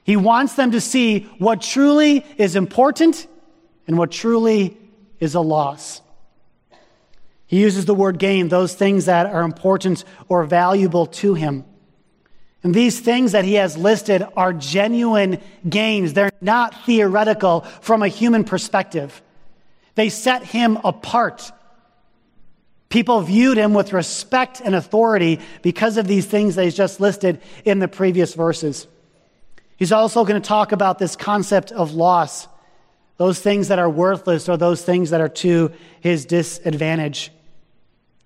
He 0.07 0.15
wants 0.15 0.53
them 0.53 0.71
to 0.71 0.79
see 0.79 1.29
what 1.37 1.61
truly 1.61 2.25
is 2.37 2.55
important 2.55 3.27
and 3.87 3.97
what 3.97 4.09
truly 4.09 4.77
is 5.19 5.35
a 5.35 5.41
loss. 5.41 6.01
He 7.45 7.59
uses 7.59 7.83
the 7.83 7.93
word 7.93 8.17
gain, 8.17 8.47
those 8.47 8.73
things 8.73 9.05
that 9.05 9.25
are 9.25 9.43
important 9.43 10.05
or 10.29 10.45
valuable 10.45 11.07
to 11.07 11.33
him. 11.33 11.65
And 12.63 12.73
these 12.73 13.01
things 13.01 13.33
that 13.33 13.43
he 13.43 13.55
has 13.55 13.77
listed 13.77 14.25
are 14.37 14.53
genuine 14.53 15.41
gains. 15.67 16.13
They're 16.13 16.31
not 16.39 16.85
theoretical 16.85 17.61
from 17.81 18.01
a 18.01 18.07
human 18.07 18.45
perspective. 18.45 19.21
They 19.95 20.07
set 20.07 20.41
him 20.41 20.77
apart. 20.85 21.51
People 22.87 23.19
viewed 23.19 23.57
him 23.57 23.73
with 23.73 23.91
respect 23.91 24.61
and 24.63 24.73
authority 24.73 25.41
because 25.63 25.97
of 25.97 26.07
these 26.07 26.25
things 26.25 26.55
that 26.55 26.63
he's 26.63 26.77
just 26.77 27.01
listed 27.01 27.41
in 27.65 27.79
the 27.79 27.89
previous 27.89 28.33
verses. 28.33 28.87
He's 29.77 29.91
also 29.91 30.25
going 30.25 30.41
to 30.41 30.47
talk 30.47 30.71
about 30.71 30.99
this 30.99 31.15
concept 31.15 31.71
of 31.71 31.93
loss, 31.93 32.47
those 33.17 33.39
things 33.39 33.69
that 33.69 33.79
are 33.79 33.89
worthless 33.89 34.49
or 34.49 34.57
those 34.57 34.83
things 34.83 35.11
that 35.11 35.21
are 35.21 35.29
to 35.29 35.71
his 36.01 36.25
disadvantage. 36.25 37.31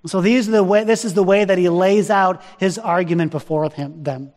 So 0.07 0.21
these 0.21 0.47
are 0.47 0.51
the 0.51 0.63
way, 0.63 0.83
this 0.83 1.05
is 1.05 1.13
the 1.13 1.23
way 1.23 1.45
that 1.45 1.57
he 1.57 1.69
lays 1.69 2.09
out 2.09 2.41
his 2.59 2.77
argument 2.79 3.31
before 3.31 3.69
him, 3.69 4.01
them. 4.01 4.33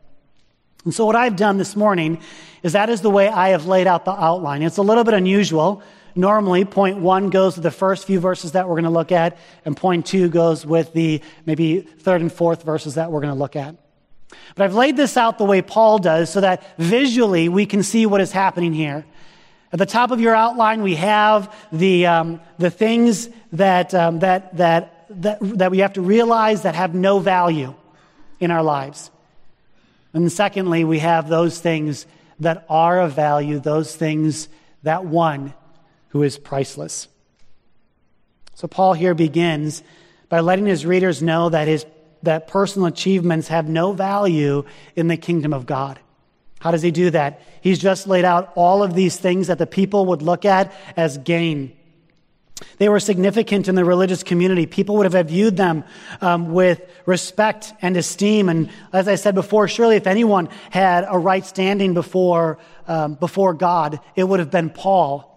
And 0.84 0.92
so 0.92 1.06
what 1.06 1.16
I've 1.16 1.36
done 1.36 1.56
this 1.56 1.74
morning 1.74 2.20
is 2.62 2.74
that 2.74 2.90
is 2.90 3.00
the 3.00 3.10
way 3.10 3.28
I 3.28 3.50
have 3.50 3.66
laid 3.66 3.86
out 3.86 4.04
the 4.04 4.12
outline. 4.12 4.62
It's 4.62 4.76
a 4.76 4.82
little 4.82 5.04
bit 5.04 5.14
unusual. 5.14 5.82
Normally, 6.14 6.64
point 6.64 6.98
one 6.98 7.30
goes 7.30 7.56
with 7.56 7.62
the 7.62 7.70
first 7.70 8.06
few 8.06 8.20
verses 8.20 8.52
that 8.52 8.68
we're 8.68 8.74
going 8.74 8.84
to 8.84 8.90
look 8.90 9.10
at, 9.10 9.38
and 9.64 9.76
point 9.76 10.06
two 10.06 10.28
goes 10.28 10.64
with 10.64 10.92
the 10.92 11.22
maybe 11.46 11.80
third 11.80 12.20
and 12.20 12.32
fourth 12.32 12.62
verses 12.62 12.94
that 12.94 13.10
we're 13.10 13.20
going 13.20 13.32
to 13.32 13.38
look 13.38 13.56
at. 13.56 13.76
But 14.54 14.64
I've 14.64 14.74
laid 14.74 14.96
this 14.96 15.16
out 15.16 15.38
the 15.38 15.44
way 15.44 15.62
Paul 15.62 15.98
does 15.98 16.30
so 16.30 16.40
that 16.40 16.62
visually 16.78 17.48
we 17.48 17.66
can 17.66 17.82
see 17.82 18.06
what 18.06 18.20
is 18.20 18.32
happening 18.32 18.72
here. 18.72 19.04
At 19.72 19.78
the 19.78 19.86
top 19.86 20.10
of 20.10 20.20
your 20.20 20.34
outline, 20.34 20.82
we 20.82 20.94
have 20.94 21.54
the, 21.72 22.06
um, 22.06 22.40
the 22.58 22.70
things 22.70 23.28
that, 23.52 23.92
um, 23.94 24.20
that, 24.20 24.56
that 24.56 24.94
that, 25.10 25.38
that 25.40 25.70
we 25.70 25.78
have 25.78 25.94
to 25.94 26.02
realize 26.02 26.62
that 26.62 26.74
have 26.74 26.94
no 26.94 27.18
value 27.18 27.74
in 28.40 28.50
our 28.50 28.62
lives. 28.62 29.10
And 30.12 30.30
secondly, 30.30 30.84
we 30.84 31.00
have 31.00 31.28
those 31.28 31.60
things 31.60 32.06
that 32.40 32.64
are 32.68 33.00
of 33.00 33.12
value, 33.12 33.58
those 33.58 33.94
things 33.94 34.48
that 34.82 35.04
one 35.04 35.54
who 36.08 36.22
is 36.22 36.38
priceless. 36.38 37.08
So 38.54 38.68
Paul 38.68 38.94
here 38.94 39.14
begins 39.14 39.82
by 40.28 40.40
letting 40.40 40.66
his 40.66 40.86
readers 40.86 41.22
know 41.22 41.48
that 41.48 41.68
his 41.68 41.84
that 42.24 42.48
personal 42.48 42.86
achievements 42.86 43.48
have 43.48 43.68
no 43.68 43.92
value 43.92 44.64
in 44.96 45.08
the 45.08 45.16
kingdom 45.16 45.52
of 45.52 45.66
God. 45.66 45.98
How 46.60 46.70
does 46.70 46.82
he 46.82 46.90
do 46.90 47.10
that? 47.10 47.42
He's 47.60 47.78
just 47.78 48.06
laid 48.06 48.24
out 48.24 48.52
all 48.54 48.82
of 48.82 48.94
these 48.94 49.16
things 49.16 49.48
that 49.48 49.58
the 49.58 49.66
people 49.66 50.06
would 50.06 50.22
look 50.22 50.44
at 50.44 50.72
as 50.96 51.18
gain. 51.18 51.76
They 52.78 52.88
were 52.88 53.00
significant 53.00 53.68
in 53.68 53.74
the 53.74 53.84
religious 53.84 54.22
community. 54.22 54.66
People 54.66 54.96
would 54.96 55.12
have 55.12 55.28
viewed 55.28 55.56
them 55.56 55.84
um, 56.20 56.52
with 56.52 56.80
respect 57.04 57.72
and 57.82 57.96
esteem. 57.96 58.48
And 58.48 58.70
as 58.92 59.08
I 59.08 59.16
said 59.16 59.34
before, 59.34 59.68
surely 59.68 59.96
if 59.96 60.06
anyone 60.06 60.48
had 60.70 61.04
a 61.08 61.18
right 61.18 61.44
standing 61.44 61.94
before, 61.94 62.58
um, 62.88 63.14
before 63.14 63.54
God, 63.54 64.00
it 64.16 64.24
would 64.24 64.40
have 64.40 64.50
been 64.50 64.70
Paul. 64.70 65.30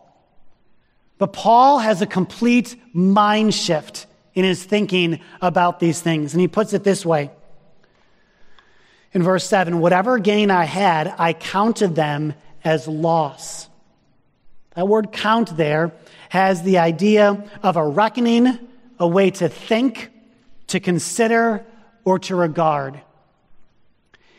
But 1.18 1.34
Paul 1.34 1.80
has 1.80 2.02
a 2.02 2.06
complete 2.06 2.76
mind 2.94 3.54
shift 3.54 4.07
in 4.38 4.44
his 4.44 4.64
thinking 4.64 5.20
about 5.42 5.80
these 5.80 6.00
things. 6.00 6.36
And 6.36 6.40
he 6.40 6.48
puts 6.48 6.72
it 6.72 6.84
this 6.84 7.04
way 7.04 7.32
in 9.12 9.24
verse 9.24 9.44
7 9.46 9.80
Whatever 9.80 10.20
gain 10.20 10.52
I 10.52 10.66
had, 10.66 11.12
I 11.18 11.34
counted 11.34 11.96
them 11.96 12.36
as 12.64 12.88
loss. 12.88 13.68
That 14.76 14.88
word 14.88 15.12
count 15.12 15.58
there 15.58 15.92
has 16.30 16.62
the 16.62 16.78
idea 16.78 17.50
of 17.64 17.78
a 17.78 17.88
reckoning, 17.88 18.60
a 19.00 19.08
way 19.08 19.32
to 19.32 19.50
think, 19.50 20.12
to 20.68 20.80
consider, 20.80 21.66
or 22.06 22.20
to 22.20 22.36
regard. 22.36 23.02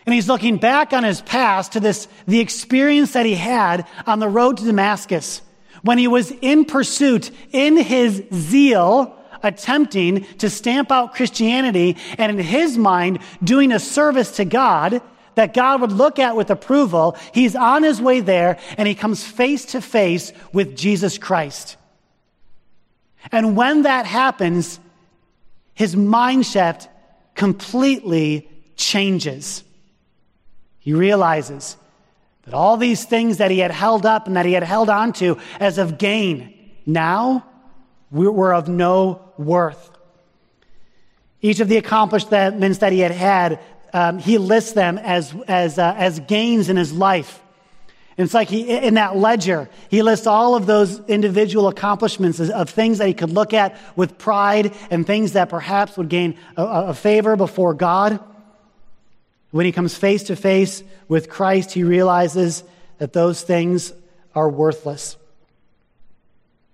And 0.06 0.14
he's 0.14 0.28
looking 0.28 0.58
back 0.58 0.92
on 0.92 1.02
his 1.02 1.22
past 1.22 1.72
to 1.72 1.80
this, 1.80 2.06
the 2.26 2.38
experience 2.38 3.14
that 3.14 3.26
he 3.26 3.34
had 3.34 3.84
on 4.06 4.20
the 4.20 4.28
road 4.28 4.58
to 4.58 4.64
Damascus 4.64 5.42
when 5.82 5.98
he 5.98 6.06
was 6.06 6.30
in 6.40 6.66
pursuit, 6.66 7.32
in 7.50 7.76
his 7.76 8.22
zeal, 8.32 9.17
attempting 9.42 10.24
to 10.38 10.50
stamp 10.50 10.90
out 10.90 11.14
Christianity 11.14 11.96
and 12.16 12.32
in 12.32 12.44
his 12.44 12.78
mind 12.78 13.20
doing 13.42 13.72
a 13.72 13.78
service 13.78 14.32
to 14.36 14.44
God 14.44 15.02
that 15.34 15.54
God 15.54 15.80
would 15.80 15.92
look 15.92 16.18
at 16.18 16.34
with 16.34 16.50
approval. 16.50 17.16
He's 17.32 17.54
on 17.54 17.84
his 17.84 18.02
way 18.02 18.20
there 18.20 18.58
and 18.76 18.88
he 18.88 18.94
comes 18.94 19.24
face 19.24 19.66
to 19.66 19.80
face 19.80 20.32
with 20.52 20.76
Jesus 20.76 21.16
Christ. 21.16 21.76
And 23.30 23.56
when 23.56 23.82
that 23.82 24.06
happens, 24.06 24.80
his 25.74 25.94
mind 25.94 26.44
shift 26.44 26.88
completely 27.34 28.48
changes. 28.76 29.62
He 30.80 30.92
realizes 30.92 31.76
that 32.42 32.54
all 32.54 32.76
these 32.76 33.04
things 33.04 33.36
that 33.36 33.50
he 33.50 33.60
had 33.60 33.70
held 33.70 34.06
up 34.06 34.26
and 34.26 34.36
that 34.36 34.46
he 34.46 34.54
had 34.54 34.62
held 34.62 34.88
on 34.88 35.12
to 35.14 35.38
as 35.60 35.78
of 35.78 35.98
gain 35.98 36.72
now 36.86 37.44
were 38.10 38.54
of 38.54 38.68
no 38.68 39.27
worth. 39.38 39.90
Each 41.40 41.60
of 41.60 41.68
the 41.68 41.76
accomplishments 41.76 42.78
that 42.78 42.92
he 42.92 42.98
had 43.00 43.12
had, 43.12 43.60
um, 43.92 44.18
he 44.18 44.38
lists 44.38 44.72
them 44.72 44.98
as, 44.98 45.34
as, 45.46 45.78
uh, 45.78 45.94
as 45.96 46.20
gains 46.20 46.68
in 46.68 46.76
his 46.76 46.92
life. 46.92 47.40
And 48.18 48.24
it's 48.24 48.34
like 48.34 48.48
he, 48.48 48.68
in 48.68 48.94
that 48.94 49.16
ledger, 49.16 49.70
he 49.88 50.02
lists 50.02 50.26
all 50.26 50.56
of 50.56 50.66
those 50.66 50.98
individual 51.06 51.68
accomplishments 51.68 52.40
of 52.40 52.68
things 52.68 52.98
that 52.98 53.06
he 53.06 53.14
could 53.14 53.30
look 53.30 53.54
at 53.54 53.78
with 53.94 54.18
pride 54.18 54.74
and 54.90 55.06
things 55.06 55.34
that 55.34 55.48
perhaps 55.48 55.96
would 55.96 56.08
gain 56.08 56.36
a, 56.56 56.64
a 56.64 56.94
favor 56.94 57.36
before 57.36 57.74
God. 57.74 58.18
When 59.52 59.66
he 59.66 59.72
comes 59.72 59.96
face 59.96 60.24
to 60.24 60.36
face 60.36 60.82
with 61.06 61.30
Christ, 61.30 61.72
he 61.72 61.84
realizes 61.84 62.64
that 62.98 63.12
those 63.12 63.40
things 63.42 63.92
are 64.34 64.48
worthless. 64.48 65.16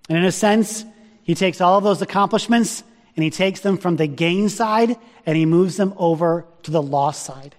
And 0.09 0.17
in 0.17 0.25
a 0.25 0.33
sense, 0.33 0.87
he 1.25 1.35
takes 1.35 1.61
all 1.61 1.79
of 1.79 1.85
those 1.85 2.03
accomplishments 2.03 2.85
and 3.17 3.25
he 3.25 3.31
takes 3.31 3.61
them 3.61 3.79
from 3.79 3.97
the 3.97 4.07
gain 4.07 4.49
side 4.49 4.97
and 5.27 5.37
he 5.37 5.47
moves 5.47 5.77
them 5.77 5.95
over 5.97 6.47
to 6.63 6.71
the 6.71 6.83
loss 6.83 7.19
side. 7.19 7.57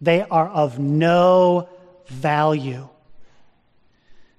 They 0.00 0.22
are 0.22 0.48
of 0.48 0.78
no 0.78 1.68
value. 2.06 2.88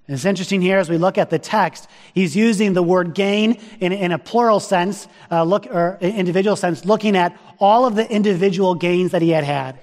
And 0.07 0.15
it's 0.15 0.25
interesting 0.25 0.61
here 0.61 0.77
as 0.77 0.89
we 0.89 0.97
look 0.97 1.17
at 1.17 1.29
the 1.29 1.39
text, 1.39 1.87
he's 2.13 2.35
using 2.35 2.73
the 2.73 2.83
word 2.83 3.13
gain 3.13 3.59
in, 3.79 3.93
in 3.93 4.11
a 4.11 4.19
plural 4.19 4.59
sense, 4.59 5.07
uh, 5.31 5.43
look, 5.43 5.67
or 5.67 5.97
individual 6.01 6.55
sense, 6.55 6.85
looking 6.85 7.15
at 7.15 7.37
all 7.59 7.85
of 7.85 7.95
the 7.95 8.09
individual 8.11 8.75
gains 8.75 9.11
that 9.11 9.21
he 9.21 9.29
had 9.29 9.43
had. 9.43 9.79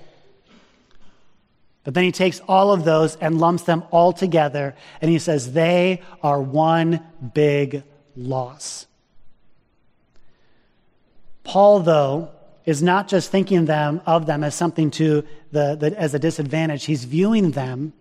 But 1.85 1.95
then 1.95 2.05
he 2.05 2.13
takes 2.13 2.41
all 2.47 2.73
of 2.73 2.85
those 2.85 3.17
and 3.17 3.41
lumps 3.41 3.63
them 3.63 3.85
all 3.91 4.13
together, 4.13 4.75
and 5.01 5.11
he 5.11 5.19
says 5.19 5.53
they 5.53 6.03
are 6.23 6.43
one 6.43 7.01
big 7.33 7.83
loss. 8.19 8.87
Paul, 11.45 11.81
though, 11.81 12.31
is 12.67 12.83
not 12.83 13.09
just 13.09 13.31
thinking 13.31 13.65
them 13.65 14.03
of 14.05 14.27
them 14.27 14.45
as 14.45 14.55
something 14.55 14.91
to 14.91 15.25
the, 15.53 15.75
the 15.77 15.99
as 15.99 16.13
a 16.13 16.19
disadvantage. 16.19 16.85
He's 16.85 17.05
viewing 17.05 17.53
them 17.53 17.95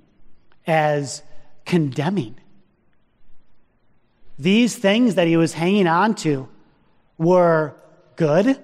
as 0.65 1.21
condemning. 1.65 2.35
These 4.37 4.75
things 4.75 5.15
that 5.15 5.27
he 5.27 5.37
was 5.37 5.53
hanging 5.53 5.87
on 5.87 6.15
to 6.15 6.49
were 7.17 7.75
good, 8.17 8.59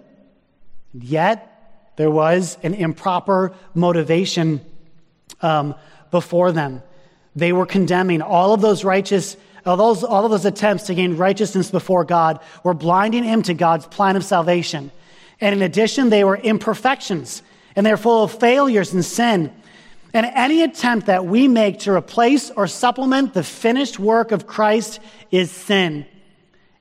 yet 0.93 1.93
there 1.95 2.11
was 2.11 2.57
an 2.63 2.73
improper 2.73 3.53
motivation 3.73 4.61
um, 5.41 5.75
before 6.11 6.51
them. 6.51 6.83
They 7.35 7.53
were 7.53 7.65
condemning 7.65 8.21
all 8.21 8.53
of 8.53 8.61
those 8.61 8.83
righteous, 8.83 9.37
all, 9.65 9.77
those, 9.77 10.03
all 10.03 10.25
of 10.25 10.31
those 10.31 10.45
attempts 10.45 10.85
to 10.87 10.95
gain 10.95 11.17
righteousness 11.17 11.71
before 11.71 12.03
God 12.03 12.39
were 12.63 12.73
blinding 12.73 13.23
him 13.23 13.41
to 13.43 13.53
God's 13.53 13.85
plan 13.85 14.15
of 14.15 14.25
salvation. 14.25 14.91
And 15.39 15.55
in 15.55 15.61
addition, 15.61 16.09
they 16.09 16.23
were 16.23 16.37
imperfections 16.37 17.41
and 17.75 17.85
they're 17.85 17.97
full 17.97 18.23
of 18.23 18.39
failures 18.39 18.93
and 18.93 19.03
sin. 19.03 19.51
And 20.13 20.25
any 20.27 20.61
attempt 20.61 21.07
that 21.07 21.25
we 21.25 21.47
make 21.47 21.79
to 21.79 21.93
replace 21.93 22.51
or 22.51 22.67
supplement 22.67 23.33
the 23.33 23.43
finished 23.43 23.97
work 23.97 24.31
of 24.31 24.45
Christ 24.45 24.99
is 25.31 25.49
sin. 25.49 26.05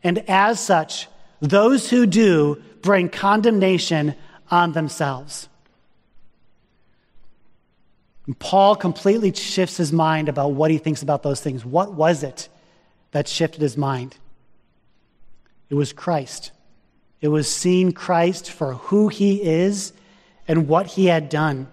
And 0.03 0.29
as 0.29 0.61
such, 0.61 1.09
those 1.41 1.89
who 1.89 2.07
do 2.07 2.63
bring 2.83 3.09
condemnation 3.09 4.15
on 4.51 4.73
themselves. 4.73 5.49
And 8.27 8.39
Paul 8.39 8.77
completely 8.77 9.33
shifts 9.33 9.77
his 9.77 9.93
mind 9.93 10.29
about 10.29 10.53
what 10.53 10.71
he 10.71 10.79
thinks 10.79 11.03
about 11.03 11.23
those 11.23 11.41
things. 11.41 11.65
What 11.65 11.95
was 11.95 12.23
it 12.23 12.49
that 13.13 13.29
shifted 13.29 13.63
his 13.63 13.77
mind? 13.77 14.17
It 15.71 15.75
was 15.75 15.93
Christ. 15.93 16.51
It 17.21 17.29
was 17.29 17.49
seeing 17.49 17.93
Christ 17.93 18.51
for 18.51 18.75
who 18.75 19.09
he 19.09 19.43
is 19.43 19.93
and 20.49 20.69
what 20.69 20.87
he 20.87 21.07
had 21.07 21.29
done. 21.29 21.69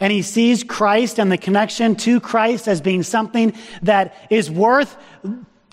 And 0.00 0.12
he 0.12 0.22
sees 0.22 0.64
Christ 0.64 1.18
and 1.18 1.30
the 1.30 1.38
connection 1.38 1.94
to 1.96 2.20
Christ 2.20 2.66
as 2.66 2.80
being 2.80 3.02
something 3.02 3.54
that 3.82 4.14
is 4.30 4.50
worth 4.50 4.96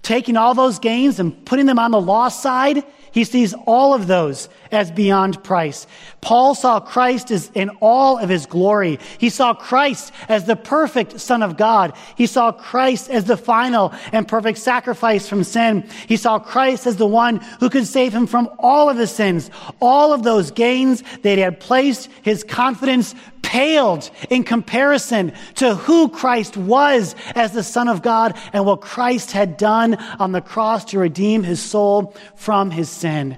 taking 0.04 0.38
all 0.38 0.54
those 0.54 0.80
gains 0.80 1.20
and 1.20 1.46
putting 1.46 1.66
them 1.66 1.80
on 1.80 1.92
the 1.92 2.00
lost 2.00 2.42
side 2.42 2.84
he 3.12 3.24
sees 3.24 3.54
all 3.66 3.94
of 3.94 4.08
those 4.08 4.50
as 4.72 4.92
beyond 4.92 5.44
price. 5.44 5.88
Paul 6.22 6.56
saw 6.56 6.80
Christ 6.80 7.32
as 7.32 7.50
in 7.54 7.70
all 7.82 8.18
of 8.18 8.30
his 8.30 8.46
glory. 8.46 9.00
He 9.18 9.30
saw 9.30 9.54
Christ 9.54 10.12
as 10.28 10.46
the 10.46 10.56
perfect 10.56 11.20
Son 11.20 11.42
of 11.42 11.58
God. 11.58 11.94
He 12.16 12.26
saw 12.26 12.52
Christ 12.52 13.10
as 13.10 13.26
the 13.26 13.38
final 13.38 13.94
and 14.12 14.28
perfect 14.28 14.58
sacrifice 14.58 15.28
from 15.28 15.44
sin. 15.44 15.88
He 16.08 16.18
saw 16.18 16.40
Christ 16.40 16.86
as 16.86 16.98
the 16.98 17.08
one 17.08 17.38
who 17.60 17.70
could 17.70 17.88
save 17.88 18.14
him 18.14 18.28
from 18.28 18.50
all 18.60 18.90
of 18.90 18.98
his 18.98 19.12
sins. 19.12 19.50
All 19.82 20.14
of 20.14 20.24
those 20.24 20.52
gains 20.52 21.04
that 21.24 21.38
he 21.38 21.42
had 21.42 21.60
placed 21.60 22.10
his 22.24 22.44
confidence 22.44 23.16
paled 23.48 24.10
in 24.30 24.44
comparison 24.44 25.32
to 25.56 25.74
who 25.74 26.10
Christ 26.10 26.58
was 26.58 27.16
as 27.34 27.54
the 27.54 27.64
Son 27.64 27.88
of 27.88 28.02
God 28.02 28.38
and 28.52 28.66
what 28.66 28.82
Christ 28.82 29.32
had 29.32 29.56
done 29.56 29.96
on 30.20 30.34
the 30.34 30.42
cross 30.42 30.84
to 30.86 31.00
redeem 31.00 31.44
his 31.44 31.62
soul 31.62 32.14
from 32.36 32.72
his 32.72 32.90
sin. 32.98 33.38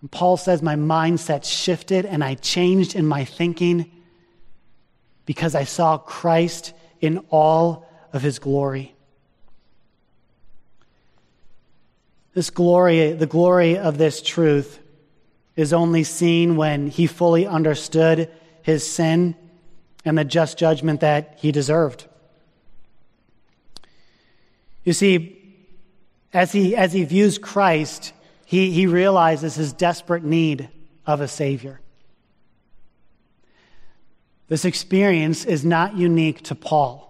And 0.00 0.10
Paul 0.10 0.36
says, 0.36 0.62
My 0.62 0.76
mindset 0.76 1.44
shifted 1.44 2.06
and 2.06 2.22
I 2.22 2.34
changed 2.34 2.94
in 2.94 3.06
my 3.06 3.24
thinking 3.24 3.90
because 5.26 5.54
I 5.54 5.64
saw 5.64 5.98
Christ 5.98 6.72
in 7.00 7.18
all 7.30 7.88
of 8.12 8.22
his 8.22 8.38
glory. 8.38 8.94
This 12.34 12.50
glory, 12.50 13.12
the 13.12 13.26
glory 13.26 13.76
of 13.76 13.98
this 13.98 14.22
truth, 14.22 14.78
is 15.56 15.72
only 15.72 16.04
seen 16.04 16.56
when 16.56 16.86
he 16.86 17.06
fully 17.06 17.46
understood 17.46 18.30
his 18.62 18.88
sin 18.88 19.34
and 20.04 20.16
the 20.16 20.24
just 20.24 20.56
judgment 20.56 21.00
that 21.00 21.36
he 21.40 21.50
deserved. 21.50 22.06
You 24.84 24.92
see, 24.92 25.37
as 26.32 26.52
he, 26.52 26.76
as 26.76 26.92
he 26.92 27.04
views 27.04 27.38
Christ, 27.38 28.12
he, 28.44 28.70
he 28.70 28.86
realizes 28.86 29.54
his 29.54 29.72
desperate 29.72 30.24
need 30.24 30.68
of 31.06 31.20
a 31.20 31.28
Savior. 31.28 31.80
This 34.48 34.64
experience 34.64 35.44
is 35.44 35.64
not 35.64 35.96
unique 35.96 36.42
to 36.44 36.54
Paul. 36.54 37.04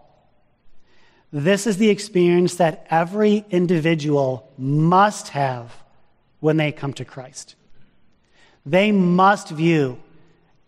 This 1.33 1.67
is 1.67 1.77
the 1.77 1.91
experience 1.91 2.57
that 2.57 2.87
every 2.91 3.45
individual 3.51 4.51
must 4.57 5.29
have 5.29 5.73
when 6.41 6.57
they 6.57 6.73
come 6.73 6.93
to 6.95 7.05
Christ. 7.05 7.55
They 8.65 8.93
must 8.93 9.51
view 9.51 10.01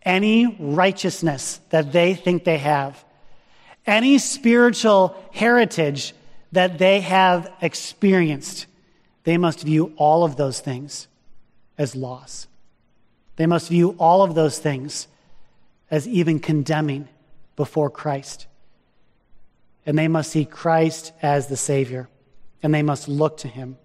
any 0.03 0.55
righteousness 0.59 1.59
that 1.69 1.91
they 1.91 2.13
think 2.13 2.43
they 2.43 2.57
have, 2.57 3.03
any 3.85 4.17
spiritual 4.17 5.15
heritage 5.31 6.13
that 6.51 6.77
they 6.77 7.01
have 7.01 7.51
experienced, 7.61 8.65
they 9.23 9.37
must 9.37 9.63
view 9.63 9.93
all 9.97 10.23
of 10.23 10.35
those 10.35 10.59
things 10.59 11.07
as 11.77 11.95
loss. 11.95 12.47
They 13.37 13.45
must 13.45 13.69
view 13.69 13.95
all 13.97 14.23
of 14.23 14.35
those 14.35 14.59
things 14.59 15.07
as 15.89 16.07
even 16.07 16.39
condemning 16.39 17.07
before 17.55 17.89
Christ. 17.89 18.47
And 19.85 19.97
they 19.97 20.07
must 20.07 20.31
see 20.31 20.45
Christ 20.45 21.11
as 21.21 21.47
the 21.47 21.57
Savior, 21.57 22.09
and 22.61 22.73
they 22.73 22.83
must 22.83 23.07
look 23.07 23.37
to 23.37 23.47
Him 23.47 23.77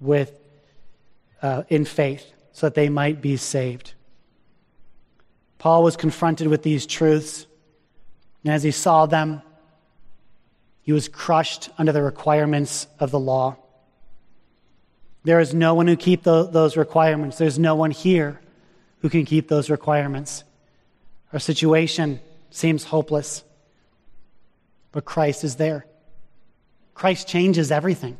with, 0.00 0.32
uh, 1.40 1.62
in 1.68 1.84
faith 1.84 2.32
so 2.52 2.66
that 2.66 2.74
they 2.74 2.88
might 2.88 3.20
be 3.20 3.36
saved. 3.36 3.94
Paul 5.58 5.82
was 5.84 5.96
confronted 5.96 6.48
with 6.48 6.62
these 6.62 6.86
truths, 6.86 7.46
and 8.44 8.52
as 8.52 8.64
he 8.64 8.72
saw 8.72 9.06
them, 9.06 9.42
he 10.82 10.92
was 10.92 11.08
crushed 11.08 11.70
under 11.78 11.92
the 11.92 12.02
requirements 12.02 12.86
of 12.98 13.10
the 13.10 13.18
law. 13.18 13.56
There 15.24 15.40
is 15.40 15.54
no 15.54 15.74
one 15.74 15.86
who 15.86 15.96
keep 15.96 16.24
those 16.24 16.76
requirements. 16.76 17.38
There's 17.38 17.58
no 17.58 17.76
one 17.76 17.92
here 17.92 18.40
who 19.00 19.08
can 19.08 19.24
keep 19.24 19.48
those 19.48 19.70
requirements. 19.70 20.42
Our 21.32 21.38
situation 21.38 22.20
seems 22.50 22.84
hopeless, 22.84 23.44
but 24.90 25.04
Christ 25.04 25.44
is 25.44 25.56
there. 25.56 25.86
Christ 26.94 27.28
changes 27.28 27.70
everything. 27.70 28.18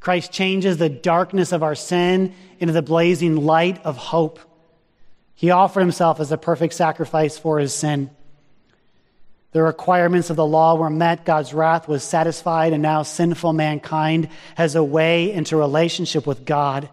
Christ 0.00 0.32
changes 0.32 0.78
the 0.78 0.88
darkness 0.88 1.52
of 1.52 1.62
our 1.62 1.74
sin 1.74 2.34
into 2.58 2.72
the 2.72 2.82
blazing 2.82 3.36
light 3.36 3.84
of 3.84 3.96
hope. 3.96 4.40
He 5.34 5.50
offered 5.50 5.80
himself 5.80 6.20
as 6.20 6.32
a 6.32 6.38
perfect 6.38 6.74
sacrifice 6.74 7.38
for 7.38 7.58
his 7.58 7.72
sin. 7.72 8.10
The 9.52 9.62
requirements 9.62 10.30
of 10.30 10.36
the 10.36 10.46
law 10.46 10.76
were 10.76 10.90
met, 10.90 11.24
God's 11.24 11.52
wrath 11.52 11.88
was 11.88 12.04
satisfied, 12.04 12.72
and 12.72 12.82
now 12.82 13.02
sinful 13.02 13.52
mankind 13.52 14.28
has 14.54 14.76
a 14.76 14.84
way 14.84 15.32
into 15.32 15.56
relationship 15.56 16.26
with 16.26 16.44
God. 16.44 16.88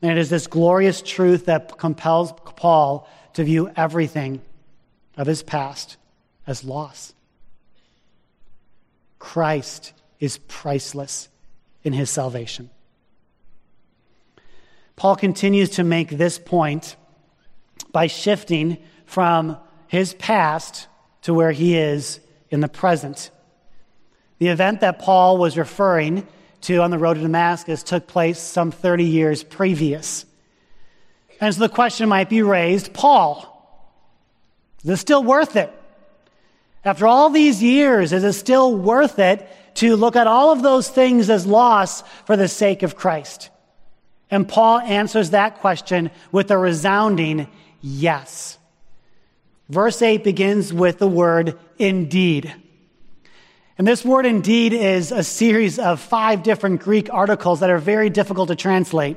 And 0.00 0.10
it 0.10 0.18
is 0.18 0.28
this 0.28 0.48
glorious 0.48 1.02
truth 1.02 1.46
that 1.46 1.78
compels 1.78 2.32
Paul 2.56 3.08
to 3.34 3.44
view 3.44 3.70
everything 3.76 4.40
of 5.16 5.28
his 5.28 5.42
past 5.44 5.96
as 6.46 6.64
loss. 6.64 7.14
Christ 9.20 9.92
is 10.18 10.38
priceless 10.48 11.28
in 11.84 11.92
his 11.92 12.10
salvation. 12.10 12.70
Paul 14.96 15.14
continues 15.14 15.70
to 15.70 15.84
make 15.84 16.10
this 16.10 16.38
point 16.38 16.96
by 17.92 18.08
shifting 18.08 18.78
from 19.06 19.56
his 19.86 20.14
past 20.14 20.88
to 21.22 21.34
where 21.34 21.52
he 21.52 21.76
is 21.76 22.20
in 22.50 22.60
the 22.60 22.68
present. 22.68 23.30
The 24.38 24.48
event 24.48 24.80
that 24.80 24.98
Paul 24.98 25.38
was 25.38 25.56
referring 25.56 26.26
to 26.62 26.78
on 26.78 26.90
the 26.90 26.98
road 26.98 27.14
to 27.14 27.20
Damascus 27.20 27.82
took 27.82 28.06
place 28.06 28.40
some 28.40 28.70
30 28.70 29.04
years 29.04 29.42
previous. 29.42 30.26
And 31.40 31.54
so 31.54 31.60
the 31.60 31.68
question 31.68 32.08
might 32.08 32.28
be 32.28 32.42
raised 32.42 32.92
Paul, 32.92 33.48
is 34.78 34.84
this 34.84 35.00
still 35.00 35.22
worth 35.22 35.56
it? 35.56 35.72
After 36.84 37.06
all 37.06 37.30
these 37.30 37.62
years, 37.62 38.12
is 38.12 38.24
it 38.24 38.32
still 38.32 38.76
worth 38.76 39.18
it 39.18 39.48
to 39.74 39.96
look 39.96 40.16
at 40.16 40.26
all 40.26 40.50
of 40.50 40.62
those 40.62 40.88
things 40.88 41.30
as 41.30 41.46
loss 41.46 42.02
for 42.26 42.36
the 42.36 42.48
sake 42.48 42.82
of 42.82 42.96
Christ? 42.96 43.50
And 44.30 44.48
Paul 44.48 44.80
answers 44.80 45.30
that 45.30 45.60
question 45.60 46.10
with 46.32 46.50
a 46.50 46.58
resounding 46.58 47.48
yes. 47.80 48.58
Verse 49.68 50.02
8 50.02 50.24
begins 50.24 50.72
with 50.72 50.98
the 50.98 51.08
word 51.08 51.58
indeed. 51.78 52.54
And 53.78 53.86
this 53.86 54.04
word 54.04 54.26
indeed 54.26 54.72
is 54.72 55.12
a 55.12 55.24
series 55.24 55.78
of 55.78 56.00
five 56.00 56.42
different 56.42 56.82
Greek 56.82 57.12
articles 57.12 57.60
that 57.60 57.70
are 57.70 57.78
very 57.78 58.10
difficult 58.10 58.48
to 58.48 58.56
translate. 58.56 59.16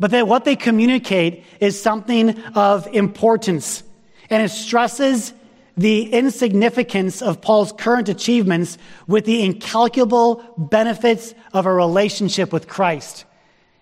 But 0.00 0.10
that 0.10 0.26
what 0.26 0.44
they 0.44 0.56
communicate 0.56 1.44
is 1.60 1.80
something 1.80 2.40
of 2.54 2.86
importance. 2.88 3.82
And 4.30 4.42
it 4.42 4.48
stresses 4.48 5.32
the 5.76 6.12
insignificance 6.12 7.20
of 7.20 7.40
Paul's 7.40 7.72
current 7.72 8.08
achievements 8.08 8.78
with 9.06 9.24
the 9.24 9.42
incalculable 9.42 10.44
benefits 10.56 11.34
of 11.52 11.66
a 11.66 11.72
relationship 11.72 12.52
with 12.52 12.68
Christ. 12.68 13.24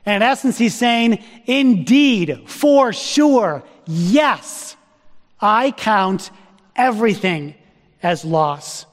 And 0.04 0.16
in 0.16 0.22
essence, 0.22 0.58
he's 0.58 0.74
saying, 0.74 1.22
indeed, 1.46 2.48
for 2.48 2.92
sure, 2.92 3.62
yes, 3.86 4.76
I 5.42 5.72
count 5.72 6.30
everything 6.76 7.54
as 8.02 8.24
loss 8.24 8.86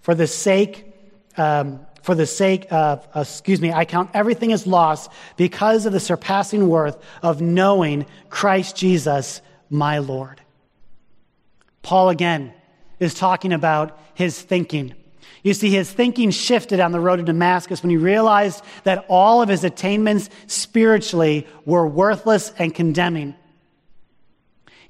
for 0.00 0.14
the 0.14 0.26
sake, 0.26 0.92
um, 1.36 1.80
for 2.02 2.14
the 2.14 2.26
sake 2.26 2.66
of, 2.72 3.06
excuse 3.14 3.60
me, 3.60 3.72
I 3.72 3.84
count 3.84 4.10
everything 4.14 4.52
as 4.52 4.66
loss 4.66 5.08
because 5.36 5.86
of 5.86 5.92
the 5.92 6.00
surpassing 6.00 6.68
worth 6.68 6.96
of 7.22 7.40
knowing 7.40 8.06
Christ 8.30 8.76
Jesus, 8.76 9.40
my 9.70 9.98
Lord. 9.98 10.40
Paul 11.82 12.08
again 12.08 12.52
is 12.98 13.14
talking 13.14 13.52
about 13.52 13.98
his 14.14 14.40
thinking. 14.40 14.94
You 15.42 15.54
see, 15.54 15.70
his 15.70 15.90
thinking 15.90 16.30
shifted 16.30 16.78
on 16.78 16.92
the 16.92 17.00
road 17.00 17.16
to 17.16 17.24
Damascus 17.24 17.82
when 17.82 17.90
he 17.90 17.96
realized 17.96 18.62
that 18.84 19.04
all 19.08 19.42
of 19.42 19.48
his 19.48 19.64
attainments 19.64 20.30
spiritually 20.46 21.46
were 21.64 21.86
worthless 21.86 22.52
and 22.58 22.74
condemning. 22.74 23.34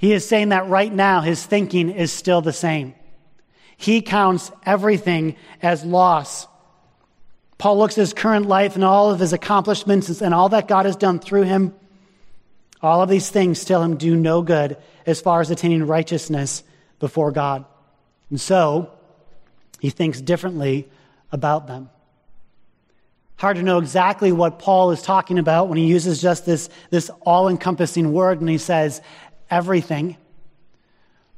He 0.02 0.12
is 0.12 0.26
saying 0.26 0.48
that 0.48 0.68
right 0.68 0.92
now 0.92 1.20
his 1.20 1.46
thinking 1.46 1.88
is 1.88 2.10
still 2.10 2.40
the 2.40 2.52
same. 2.52 2.94
He 3.76 4.02
counts 4.02 4.50
everything 4.66 5.36
as 5.62 5.84
loss. 5.84 6.48
Paul 7.56 7.78
looks 7.78 7.96
at 7.96 8.00
his 8.00 8.12
current 8.12 8.46
life 8.46 8.74
and 8.74 8.82
all 8.82 9.12
of 9.12 9.20
his 9.20 9.32
accomplishments 9.32 10.20
and 10.20 10.34
all 10.34 10.48
that 10.48 10.66
God 10.66 10.86
has 10.86 10.96
done 10.96 11.20
through 11.20 11.44
him. 11.44 11.72
All 12.82 13.00
of 13.00 13.08
these 13.08 13.30
things 13.30 13.64
tell 13.64 13.80
him 13.80 13.96
do 13.96 14.16
no 14.16 14.42
good 14.42 14.76
as 15.06 15.20
far 15.20 15.40
as 15.40 15.52
attaining 15.52 15.86
righteousness 15.86 16.64
before 16.98 17.30
God. 17.30 17.64
And 18.28 18.40
so, 18.40 18.90
he 19.78 19.90
thinks 19.90 20.20
differently 20.20 20.90
about 21.30 21.68
them. 21.68 21.90
Hard 23.36 23.56
to 23.56 23.62
know 23.62 23.78
exactly 23.78 24.32
what 24.32 24.58
Paul 24.58 24.90
is 24.90 25.02
talking 25.02 25.38
about 25.38 25.68
when 25.68 25.78
he 25.78 25.86
uses 25.86 26.20
just 26.20 26.44
this, 26.44 26.68
this 26.90 27.08
all 27.20 27.48
encompassing 27.48 28.12
word 28.12 28.40
and 28.40 28.48
he 28.48 28.58
says 28.58 29.00
everything. 29.52 30.16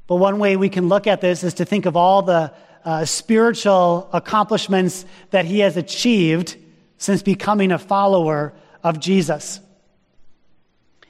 But 0.07 0.17
one 0.17 0.39
way 0.39 0.57
we 0.57 0.69
can 0.69 0.89
look 0.89 1.07
at 1.07 1.21
this 1.21 1.43
is 1.43 1.55
to 1.55 1.65
think 1.65 1.85
of 1.85 1.97
all 1.97 2.23
the 2.23 2.53
uh, 2.85 3.05
spiritual 3.05 4.09
accomplishments 4.13 5.05
that 5.31 5.45
he 5.45 5.59
has 5.61 5.77
achieved 5.77 6.57
since 6.97 7.23
becoming 7.23 7.73
a 7.73 7.79
follower 7.79 8.53
of 8.83 9.01
Jesus. 9.01 9.61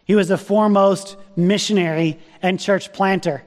He 0.05 0.14
was 0.14 0.31
a 0.31 0.38
foremost 0.38 1.17
missionary 1.37 2.19
and 2.40 2.59
church 2.59 2.93
planter. 2.93 3.43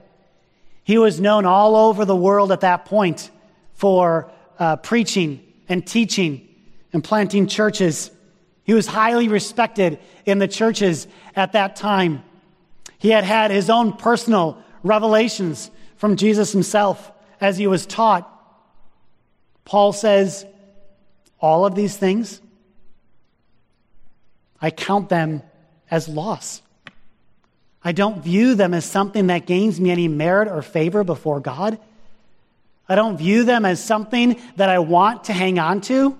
He 0.83 0.97
was 0.97 1.19
known 1.19 1.45
all 1.45 1.75
over 1.75 2.05
the 2.05 2.15
world 2.15 2.51
at 2.51 2.61
that 2.61 2.85
point 2.85 3.31
for 3.73 4.31
uh, 4.59 4.75
preaching 4.77 5.43
and 5.67 5.85
teaching 5.85 6.47
and 6.93 7.03
planting 7.03 7.47
churches. 7.47 8.11
He 8.63 8.73
was 8.73 8.85
highly 8.87 9.27
respected 9.27 9.99
in 10.25 10.39
the 10.39 10.47
churches 10.47 11.07
at 11.35 11.53
that 11.53 11.75
time. 11.75 12.23
He 12.97 13.09
had 13.09 13.23
had 13.23 13.51
his 13.51 13.69
own 13.69 13.93
personal 13.93 14.61
revelations 14.83 15.69
from 15.97 16.15
Jesus 16.15 16.51
himself 16.51 17.11
as 17.39 17.57
he 17.57 17.67
was 17.67 17.85
taught. 17.85 18.33
Paul 19.65 19.93
says, 19.93 20.45
All 21.39 21.65
of 21.65 21.75
these 21.75 21.97
things, 21.97 22.41
I 24.61 24.71
count 24.71 25.09
them 25.09 25.43
as 25.91 26.07
loss. 26.07 26.61
I 27.83 27.91
don't 27.91 28.23
view 28.23 28.55
them 28.55 28.73
as 28.73 28.85
something 28.85 29.27
that 29.27 29.45
gains 29.45 29.79
me 29.79 29.91
any 29.91 30.07
merit 30.07 30.47
or 30.47 30.61
favor 30.61 31.03
before 31.03 31.39
God. 31.39 31.79
I 32.89 32.95
don't 32.95 33.17
view 33.17 33.43
them 33.43 33.65
as 33.65 33.83
something 33.83 34.39
that 34.55 34.69
I 34.69 34.79
want 34.79 35.25
to 35.25 35.33
hang 35.33 35.59
on 35.59 35.81
to. 35.81 36.17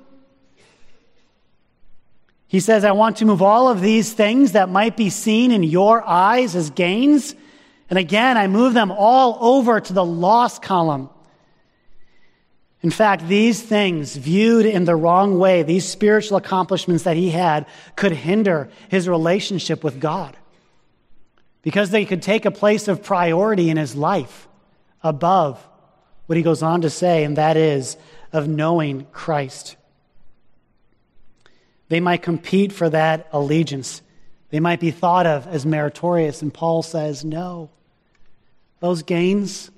He 2.47 2.59
says, 2.59 2.85
I 2.85 2.91
want 2.91 3.17
to 3.17 3.25
move 3.25 3.41
all 3.41 3.67
of 3.67 3.81
these 3.81 4.13
things 4.13 4.53
that 4.53 4.69
might 4.69 4.95
be 4.95 5.09
seen 5.09 5.51
in 5.51 5.63
your 5.63 6.05
eyes 6.07 6.55
as 6.55 6.69
gains. 6.69 7.35
And 7.89 7.99
again, 7.99 8.37
I 8.37 8.47
move 8.47 8.73
them 8.73 8.91
all 8.91 9.37
over 9.41 9.79
to 9.79 9.93
the 9.93 10.05
loss 10.05 10.57
column. 10.57 11.09
In 12.81 12.91
fact, 12.91 13.27
these 13.27 13.61
things, 13.61 14.15
viewed 14.15 14.65
in 14.65 14.85
the 14.85 14.95
wrong 14.95 15.39
way, 15.39 15.63
these 15.63 15.87
spiritual 15.87 16.37
accomplishments 16.37 17.03
that 17.03 17.17
he 17.17 17.31
had, 17.31 17.65
could 17.95 18.11
hinder 18.11 18.69
his 18.87 19.09
relationship 19.09 19.83
with 19.83 19.99
God 19.99 20.37
because 21.63 21.89
they 21.89 22.05
could 22.05 22.21
take 22.21 22.45
a 22.45 22.51
place 22.51 22.87
of 22.87 23.03
priority 23.03 23.69
in 23.69 23.75
his 23.75 23.95
life 23.95 24.47
above 25.03 25.67
what 26.27 26.37
he 26.37 26.43
goes 26.43 26.63
on 26.63 26.81
to 26.81 26.89
say, 26.89 27.23
and 27.23 27.35
that 27.35 27.57
is 27.57 27.97
of 28.31 28.47
knowing 28.47 29.05
Christ. 29.11 29.75
They 31.89 31.99
might 31.99 32.21
compete 32.21 32.73
for 32.73 32.89
that 32.89 33.27
allegiance. 33.31 34.01
They 34.49 34.59
might 34.59 34.79
be 34.79 34.91
thought 34.91 35.25
of 35.25 35.47
as 35.47 35.65
meritorious, 35.65 36.41
and 36.41 36.53
Paul 36.53 36.83
says, 36.83 37.23
no. 37.23 37.69
Those 38.79 39.03
gains, 39.03 39.71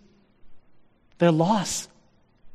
they're 1.17 1.32
loss. 1.32 1.88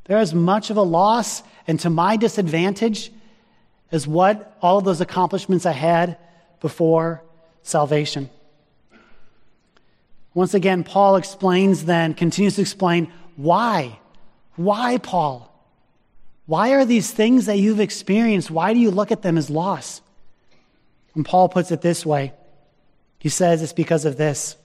They're 0.05 0.19
as 0.19 0.35
much 0.35 0.71
of 0.71 0.77
a 0.77 0.83
loss 0.83 1.43
and 1.67 1.81
to 1.81 1.91
my 1.91 2.17
disadvantage 2.17 3.11
as 3.91 4.07
what 4.07 4.57
all 4.61 4.79
of 4.79 4.85
those 4.85 5.01
accomplishments 5.01 5.67
I 5.67 5.73
had 5.73 6.19
before 6.61 7.23
salvation. 7.63 8.29
Once 10.35 10.53
again, 10.53 10.83
Paul 10.83 11.17
explains 11.17 11.85
then, 11.85 12.13
continues 12.13 12.57
to 12.57 12.61
explain 12.61 13.13
why? 13.37 13.99
Why, 14.57 14.99
Paul? 14.99 15.54
Why 16.47 16.73
are 16.73 16.85
these 16.85 17.11
things 17.11 17.47
that 17.47 17.59
you've 17.59 17.81
experienced, 17.81 18.51
why 18.51 18.75
do 18.75 18.81
you 18.81 18.91
look 18.91 19.11
at 19.11 19.23
them 19.23 19.39
as 19.39 19.49
loss? 19.49 20.03
And 21.15 21.25
Paul 21.25 21.49
puts 21.49 21.71
it 21.71 21.81
this 21.81 22.05
way 22.05 22.33
He 23.19 23.29
says 23.29 23.63
it's 23.63 23.73
because 23.73 24.05
of 24.05 24.17
this, 24.17 24.57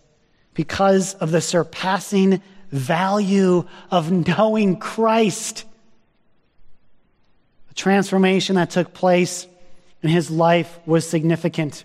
because 0.53 1.13
of 1.15 1.31
the 1.31 1.41
surpassing 1.41 2.41
value 2.71 3.65
of 3.89 4.11
knowing 4.11 4.77
Christ. 4.77 5.65
The 7.69 7.73
transformation 7.75 8.55
that 8.55 8.71
took 8.71 8.93
place 8.93 9.47
in 10.03 10.09
his 10.09 10.29
life 10.29 10.79
was 10.85 11.07
significant. 11.07 11.83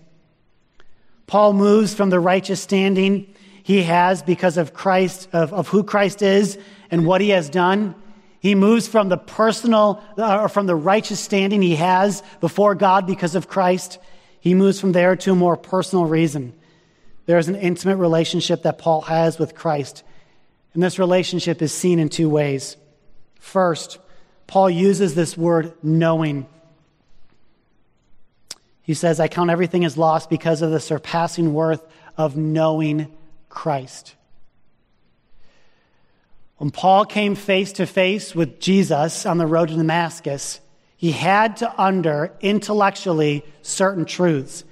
Paul 1.27 1.53
moves 1.53 1.93
from 1.93 2.09
the 2.09 2.19
righteous 2.19 2.61
standing 2.61 3.33
he 3.63 3.81
has 3.83 4.21
because 4.21 4.57
of 4.57 4.73
Christ, 4.73 5.27
of, 5.33 5.51
of 5.51 5.67
who 5.69 5.83
Christ 5.83 6.21
is 6.21 6.59
and 6.91 7.05
what 7.05 7.19
he 7.19 7.29
has 7.29 7.49
done. 7.49 7.95
He 8.45 8.53
moves 8.53 8.87
from 8.87 9.09
the 9.09 9.17
personal, 9.17 10.03
uh, 10.19 10.41
or 10.41 10.49
from 10.49 10.67
the 10.67 10.75
righteous 10.75 11.19
standing 11.19 11.63
he 11.63 11.77
has 11.77 12.21
before 12.41 12.75
God 12.75 13.07
because 13.07 13.33
of 13.33 13.47
Christ. 13.47 13.97
He 14.39 14.53
moves 14.53 14.79
from 14.79 14.91
there 14.91 15.15
to 15.15 15.31
a 15.31 15.35
more 15.35 15.57
personal 15.57 16.05
reason. 16.05 16.53
There 17.25 17.39
is 17.39 17.47
an 17.47 17.55
intimate 17.55 17.95
relationship 17.95 18.61
that 18.61 18.77
Paul 18.77 19.01
has 19.01 19.39
with 19.39 19.55
Christ. 19.55 20.03
And 20.75 20.83
this 20.83 20.99
relationship 20.99 21.59
is 21.63 21.73
seen 21.73 21.97
in 21.97 22.07
two 22.07 22.29
ways. 22.29 22.77
First, 23.39 23.97
Paul 24.45 24.69
uses 24.69 25.15
this 25.15 25.35
word 25.35 25.73
knowing. 25.81 26.45
He 28.83 28.93
says, 28.93 29.19
I 29.19 29.27
count 29.27 29.49
everything 29.49 29.85
as 29.85 29.97
lost 29.97 30.29
because 30.29 30.61
of 30.61 30.69
the 30.69 30.79
surpassing 30.79 31.55
worth 31.55 31.83
of 32.15 32.37
knowing 32.37 33.11
Christ. 33.49 34.13
When 36.57 36.71
Paul 36.71 37.05
came 37.05 37.35
face 37.35 37.73
to 37.73 37.85
face 37.85 38.33
with 38.33 38.59
Jesus 38.59 39.25
on 39.25 39.37
the 39.37 39.45
road 39.45 39.69
to 39.69 39.75
Damascus, 39.75 40.61
he 40.95 41.11
had 41.11 41.57
to 41.57 41.81
under 41.81 42.31
intellectually 42.39 43.43
certain 43.61 44.05
truths. 44.05 44.63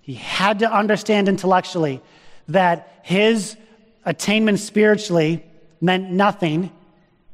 He 0.00 0.14
had 0.14 0.60
to 0.60 0.72
understand 0.72 1.28
intellectually 1.28 2.00
that 2.48 3.00
his 3.02 3.56
attainment 4.04 4.60
spiritually 4.60 5.44
meant 5.80 6.10
nothing, 6.10 6.70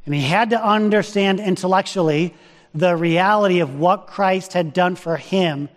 and 0.07 0.15
he 0.15 0.23
had 0.23 0.51
to 0.51 0.65
understand 0.65 1.41
intellectually 1.41 2.35
the 2.75 2.97
reality 2.97 3.61
of 3.61 3.79
what 3.79 4.07
Christ 4.07 4.55
had 4.55 4.73
done 4.73 4.97
for 4.97 5.17
him 5.17 5.69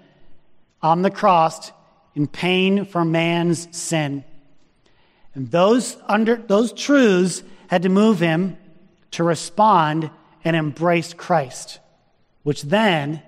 on 0.81 1.01
the 1.01 1.11
cross 1.11 1.71
in 2.15 2.27
pain 2.27 2.85
for 2.85 3.03
man's 3.03 3.67
sin. 3.75 4.23
And 5.33 5.51
those, 5.51 5.97
under, 6.07 6.35
those 6.35 6.73
truths 6.73 7.43
had 7.71 7.83
to 7.83 7.89
move 7.89 8.19
him 8.19 8.57
to 9.11 9.23
respond 9.23 10.11
and 10.43 10.57
embrace 10.57 11.13
Christ, 11.13 11.79
which 12.43 12.63
then 12.63 13.23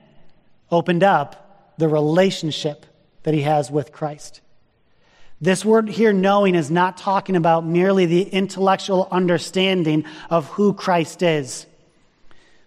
opened 0.70 1.02
up 1.02 1.74
the 1.78 1.88
relationship 1.88 2.86
that 3.24 3.34
he 3.34 3.44
has 3.44 3.72
with 3.72 3.94
Christ. 3.94 4.42
This 5.40 5.64
word 5.64 5.88
here, 5.88 6.12
knowing, 6.12 6.56
is 6.56 6.70
not 6.70 6.98
talking 6.98 7.38
about 7.38 7.66
merely 7.66 8.06
the 8.06 8.24
intellectual 8.24 9.08
understanding 9.10 10.04
of 10.30 10.48
who 10.48 10.74
Christ 10.74 11.24
is. 11.24 11.66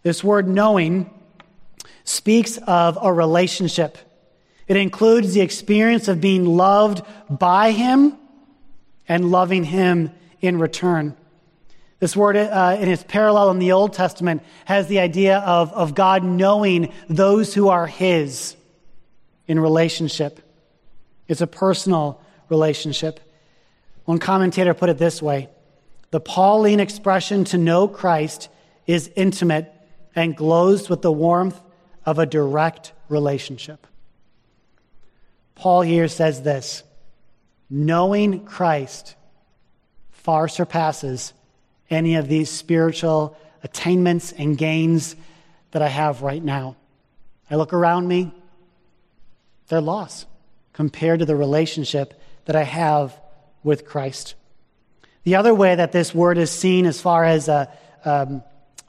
This 0.03 0.25
word 0.25 0.49
knowing 0.49 1.11
speaks 2.05 2.57
of 2.57 2.99
a 3.03 3.13
relationship. 3.13 3.99
It 4.67 4.79
includes 4.79 5.35
the 5.35 5.43
experience 5.43 6.09
of 6.09 6.23
being 6.23 6.47
loved 6.47 7.05
by 7.29 7.73
him 7.73 8.17
and 9.07 9.31
loving 9.31 9.65
him 9.65 10.13
in 10.41 10.59
return. 10.59 11.15
This 11.99 12.15
word, 12.15 12.37
uh, 12.37 12.77
in 12.79 12.89
its 12.89 13.03
parallel 13.03 13.51
in 13.51 13.59
the 13.59 13.73
Old 13.73 13.95
Testament, 13.95 14.43
has 14.67 14.87
the 14.87 14.99
idea 14.99 15.39
of, 15.39 15.73
of 15.73 15.95
God 15.95 16.23
knowing 16.23 16.93
those 17.09 17.55
who 17.55 17.69
are 17.69 17.87
his 17.87 18.55
in 19.47 19.59
relationship. 19.59 20.41
It's 21.27 21.41
a 21.41 21.47
personal 21.47 22.21
relationship. 22.49 23.21
One 24.05 24.19
commentator 24.19 24.75
put 24.75 24.91
it 24.91 24.99
this 24.99 25.23
way 25.23 25.49
The 26.11 26.21
Pauline 26.21 26.81
expression 26.81 27.45
to 27.45 27.59
know 27.59 27.89
Christ 27.89 28.51
is 28.87 29.11
intimate 29.17 29.73
and 30.15 30.37
glows 30.37 30.89
with 30.89 31.03
the 31.03 31.13
warmth 31.13 31.61
of 32.05 32.19
a 32.19 32.27
direct 32.27 32.93
relationship. 33.09 33.87
Paul 35.55 35.81
here 35.81 36.09
says 36.09 36.43
this 36.43 36.83
knowing 37.71 38.45
Christ 38.45 39.17
far 40.11 40.47
surpasses 40.47 41.33
any 41.91 42.17
of 42.17 42.29
these 42.29 42.51
spiritual 42.51 43.37
attainments 43.63 44.33
and 44.33 44.57
gains 44.57 45.17
that 45.73 45.83
I 45.83 45.89
have 45.89 46.23
right 46.23 46.43
now. 46.43 46.77
I 47.51 47.57
look 47.57 47.73
around 47.73 48.09
me, 48.09 48.33
they're 49.69 49.81
lost 49.81 50.27
compared 50.73 51.21
to 51.21 51.25
the 51.25 51.37
relationship 51.37 52.21
that 52.45 52.57
I 52.57 52.63
have 52.63 53.19
with 53.63 53.87
Christ. 53.87 54.35
The 55.25 55.37
other 55.37 55.55
way 55.55 55.75
that 55.75 55.93
this 55.93 56.15
word 56.15 56.39
is 56.39 56.51
seen 56.51 56.87
as 56.87 57.01
far 57.01 57.25
as 57.25 57.49
a, 57.49 57.73
um, 58.05 58.43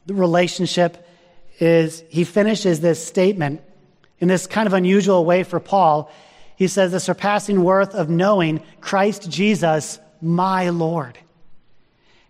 the 0.06 0.14
relationship 0.14 1.08
is 1.60 2.04
he 2.10 2.24
finishes 2.24 2.80
this 2.80 3.04
statement 3.04 3.62
in 4.20 4.28
this 4.28 4.48
kind 4.48 4.68
of 4.68 4.74
unusual 4.74 5.26
way 5.26 5.44
for 5.44 5.60
Paul. 5.60 6.12
He 6.56 6.68
says, 6.68 6.92
the 6.92 7.00
surpassing 7.00 7.64
worth 7.64 7.96
of 7.96 8.10
knowing 8.10 8.62
Christ 8.82 9.30
Jesus, 9.30 10.00
my 10.22 10.70
Lord. 10.70 11.18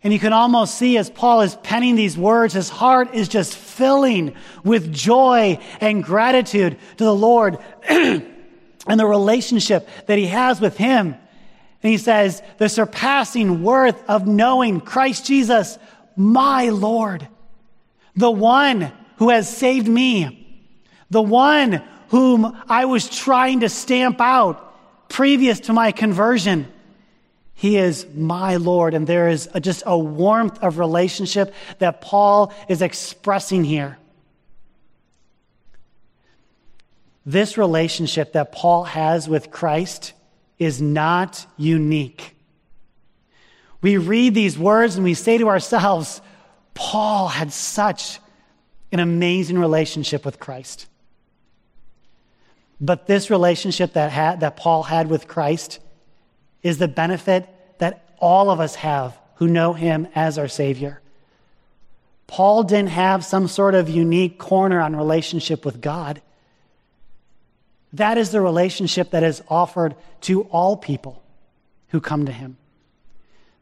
And 0.03 0.13
you 0.13 0.19
can 0.19 0.33
almost 0.33 0.75
see 0.75 0.97
as 0.97 1.09
Paul 1.09 1.41
is 1.41 1.55
penning 1.55 1.95
these 1.95 2.17
words, 2.17 2.53
his 2.53 2.69
heart 2.69 3.13
is 3.13 3.27
just 3.27 3.55
filling 3.55 4.35
with 4.63 4.93
joy 4.93 5.59
and 5.81 6.03
gratitude 6.03 6.77
to 6.97 7.03
the 7.03 7.15
Lord 7.15 7.57
and 7.89 8.99
the 8.99 9.05
relationship 9.05 9.89
that 10.05 10.17
he 10.17 10.27
has 10.27 10.61
with 10.61 10.77
him. 10.77 11.15
And 11.83 11.91
he 11.91 11.97
says, 11.97 12.41
the 12.57 12.69
surpassing 12.69 13.63
worth 13.63 14.01
of 14.09 14.27
knowing 14.27 14.81
Christ 14.81 15.25
Jesus, 15.25 15.77
my 16.15 16.69
Lord, 16.69 17.27
the 18.15 18.31
one 18.31 18.91
who 19.17 19.29
has 19.29 19.55
saved 19.55 19.87
me, 19.87 20.65
the 21.09 21.21
one 21.21 21.83
whom 22.09 22.57
I 22.67 22.85
was 22.85 23.09
trying 23.09 23.61
to 23.61 23.69
stamp 23.69 24.21
out 24.21 25.09
previous 25.09 25.61
to 25.61 25.73
my 25.73 25.91
conversion. 25.91 26.71
He 27.57 27.77
is 27.77 28.05
my 28.13 28.57
Lord. 28.57 28.93
And 28.93 29.07
there 29.07 29.29
is 29.29 29.49
a, 29.51 29.59
just 29.59 29.81
a 29.87 29.97
warmth 29.97 30.59
of 30.61 30.77
relationship 30.77 31.55
that 31.79 32.01
Paul 32.01 32.53
is 32.69 32.83
expressing 32.83 33.63
here. 33.63 33.97
This 37.25 37.57
relationship 37.57 38.33
that 38.33 38.51
Paul 38.51 38.83
has 38.83 39.27
with 39.27 39.49
Christ 39.49 40.13
is 40.59 40.83
not 40.83 41.47
unique. 41.57 42.35
We 43.81 43.97
read 43.97 44.35
these 44.35 44.57
words 44.59 44.93
and 44.93 45.03
we 45.03 45.15
say 45.15 45.39
to 45.39 45.49
ourselves, 45.49 46.21
Paul 46.75 47.27
had 47.27 47.51
such 47.51 48.19
an 48.91 48.99
amazing 48.99 49.57
relationship 49.57 50.23
with 50.25 50.39
Christ. 50.39 50.85
But 52.79 53.07
this 53.07 53.31
relationship 53.31 53.93
that, 53.93 54.41
that 54.41 54.57
Paul 54.57 54.83
had 54.83 55.09
with 55.09 55.27
Christ 55.27 55.79
is 56.67 56.77
the 56.77 56.87
benefit 56.87 57.47
that 57.79 58.15
all 58.19 58.49
of 58.49 58.59
us 58.59 58.75
have 58.75 59.17
who 59.35 59.47
know 59.47 59.73
him 59.73 60.07
as 60.15 60.37
our 60.37 60.47
Savior. 60.47 61.01
Paul 62.25 62.63
didn't 62.63 62.89
have 62.89 63.23
some 63.23 63.47
sort 63.47 63.75
of 63.75 63.89
unique 63.89 64.37
corner 64.37 64.81
on 64.81 64.95
relationship 64.95 65.63
with 65.63 65.79
God. 65.79 66.21
That 67.93 68.17
is 68.17 68.31
the 68.31 68.41
relationship 68.41 69.11
that 69.11 69.23
is 69.23 69.41
offered 69.47 69.95
to 70.21 70.43
all 70.43 70.75
people 70.75 71.23
who 71.89 72.01
come 72.01 72.25
to 72.25 72.31
him. 72.31 72.57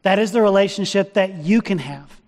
That 0.02 0.18
is 0.18 0.32
the 0.32 0.42
relationship 0.42 1.14
that 1.14 1.36
you 1.36 1.62
can 1.62 1.78
have. 1.78 2.20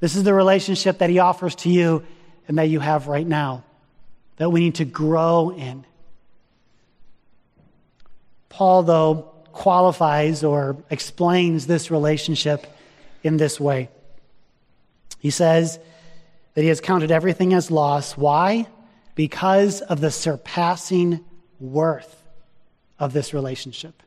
This 0.00 0.16
is 0.16 0.24
the 0.24 0.34
relationship 0.34 0.98
that 0.98 1.08
he 1.08 1.18
offers 1.18 1.54
to 1.56 1.70
you 1.70 2.04
and 2.48 2.58
that 2.58 2.68
you 2.68 2.80
have 2.80 3.08
right 3.08 3.26
now 3.26 3.64
that 4.36 4.50
we 4.50 4.60
need 4.60 4.76
to 4.76 4.84
grow 4.84 5.50
in. 5.50 5.84
Paul, 8.48 8.82
though, 8.82 9.32
qualifies 9.56 10.44
or 10.44 10.76
explains 10.90 11.66
this 11.66 11.90
relationship 11.90 12.66
in 13.22 13.38
this 13.38 13.58
way. 13.58 13.88
He 15.18 15.30
says 15.30 15.78
that 16.54 16.62
he 16.62 16.68
has 16.68 16.80
counted 16.80 17.10
everything 17.10 17.54
as 17.54 17.70
loss. 17.70 18.16
Why? 18.16 18.66
Because 19.14 19.80
of 19.80 20.00
the 20.00 20.10
surpassing 20.10 21.24
worth 21.58 22.22
of 22.98 23.12
this 23.12 23.32
relationship. 23.32 24.02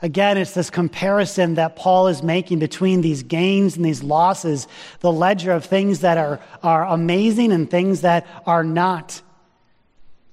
Again, 0.00 0.38
it's 0.38 0.54
this 0.54 0.70
comparison 0.70 1.54
that 1.54 1.76
Paul 1.76 2.08
is 2.08 2.22
making 2.22 2.58
between 2.58 3.02
these 3.02 3.22
gains 3.22 3.76
and 3.76 3.84
these 3.84 4.02
losses, 4.02 4.66
the 5.00 5.12
ledger 5.12 5.52
of 5.52 5.64
things 5.64 6.00
that 6.00 6.18
are, 6.18 6.40
are 6.62 6.86
amazing 6.86 7.52
and 7.52 7.70
things 7.70 8.00
that 8.00 8.26
are 8.46 8.64
not. 8.64 9.20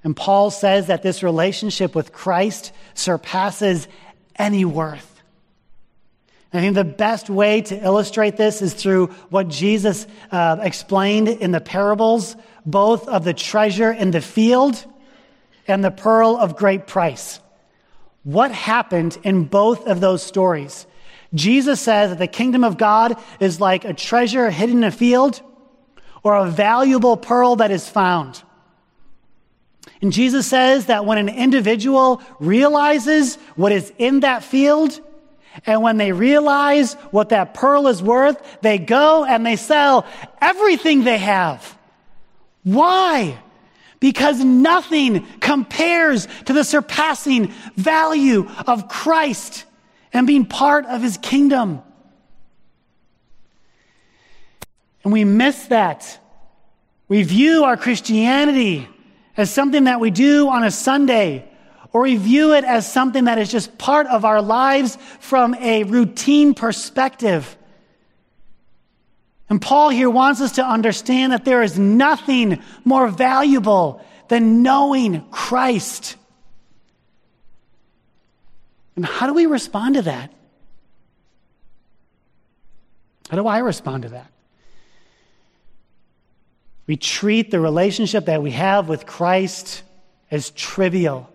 And 0.03 0.15
Paul 0.15 0.49
says 0.51 0.87
that 0.87 1.03
this 1.03 1.23
relationship 1.23 1.93
with 1.93 2.13
Christ 2.13 2.71
surpasses 2.93 3.87
any 4.35 4.63
worth. 4.65 5.21
I 6.51 6.61
think 6.61 6.73
the 6.73 6.83
best 6.83 7.29
way 7.29 7.61
to 7.61 7.75
illustrate 7.83 8.35
this 8.35 8.61
is 8.61 8.73
through 8.73 9.07
what 9.29 9.49
Jesus 9.49 10.07
uh, 10.31 10.57
explained 10.61 11.27
in 11.27 11.51
the 11.51 11.61
parables, 11.61 12.35
both 12.65 13.07
of 13.07 13.23
the 13.23 13.35
treasure 13.35 13.91
in 13.91 14.09
the 14.11 14.21
field 14.21 14.83
and 15.67 15.83
the 15.83 15.91
pearl 15.91 16.37
of 16.37 16.55
great 16.55 16.87
price. 16.87 17.39
What 18.23 18.51
happened 18.51 19.17
in 19.23 19.43
both 19.43 19.85
of 19.85 19.99
those 19.99 20.23
stories? 20.23 20.87
Jesus 21.35 21.79
says 21.79 22.09
that 22.09 22.17
the 22.19 22.27
kingdom 22.27 22.63
of 22.63 22.77
God 22.77 23.21
is 23.39 23.61
like 23.61 23.85
a 23.85 23.93
treasure 23.93 24.49
hidden 24.49 24.79
in 24.79 24.83
a 24.85 24.91
field 24.91 25.41
or 26.23 26.35
a 26.35 26.49
valuable 26.49 27.15
pearl 27.15 27.57
that 27.57 27.69
is 27.69 27.87
found. 27.87 28.41
And 30.01 30.13
Jesus 30.13 30.47
says 30.47 30.87
that 30.87 31.05
when 31.05 31.17
an 31.17 31.29
individual 31.29 32.21
realizes 32.39 33.35
what 33.55 33.71
is 33.71 33.91
in 33.97 34.21
that 34.21 34.43
field, 34.43 34.99
and 35.65 35.81
when 35.81 35.97
they 35.97 36.11
realize 36.11 36.93
what 37.11 37.29
that 37.29 37.53
pearl 37.53 37.87
is 37.87 38.01
worth, 38.01 38.61
they 38.61 38.77
go 38.77 39.25
and 39.25 39.45
they 39.45 39.55
sell 39.55 40.05
everything 40.41 41.03
they 41.03 41.17
have. 41.17 41.77
Why? 42.63 43.37
because 43.99 44.43
nothing 44.43 45.25
compares 45.39 46.27
to 46.45 46.53
the 46.53 46.63
surpassing 46.63 47.47
value 47.75 48.49
of 48.65 48.87
Christ 48.87 49.65
and 50.13 50.25
being 50.25 50.45
part 50.45 50.85
of 50.85 51.01
his 51.01 51.17
kingdom. 51.17 51.81
And 55.03 55.13
we 55.13 55.23
miss 55.23 55.67
that. 55.67 56.19
We 57.07 57.23
view 57.23 57.63
our 57.63 57.77
Christianity 57.77 58.87
as 59.39 59.51
something 59.51 59.85
that 59.85 59.99
we 59.99 60.11
do 60.11 60.49
on 60.49 60.63
a 60.63 60.71
Sunday, 60.71 61.49
or 61.93 62.01
we 62.01 62.17
view 62.17 62.53
it 62.53 62.63
as 62.63 62.91
something 62.91 63.25
that 63.25 63.37
is 63.37 63.51
just 63.51 63.77
part 63.77 64.07
of 64.07 64.25
our 64.25 64.41
lives 64.41 64.97
from 65.19 65.55
a 65.55 65.83
routine 65.83 66.53
perspective. 66.53 67.57
And 69.49 69.61
Paul 69.61 69.89
here 69.89 70.09
wants 70.09 70.41
us 70.41 70.53
to 70.53 70.65
understand 70.65 71.33
that 71.33 71.45
there 71.45 71.63
is 71.63 71.79
nothing 71.79 72.61
more 72.85 73.07
valuable 73.07 74.05
than 74.27 74.61
knowing 74.61 75.27
Christ. 75.31 76.15
And 78.95 79.05
how 79.05 79.27
do 79.27 79.33
we 79.33 79.47
respond 79.47 79.95
to 79.95 80.01
that? 80.03 80.31
How 83.29 83.37
do 83.37 83.47
I 83.47 83.59
respond 83.59 84.03
to 84.03 84.09
that? 84.09 84.31
We 86.89 86.97
treat 86.97 87.51
the 87.51 87.59
relationship 87.59 88.25
that 88.25 88.41
we 88.41 88.49
have 88.49 88.89
with 88.89 89.05
Christ 89.05 89.83
as 90.31 90.49
trivial. 90.49 91.29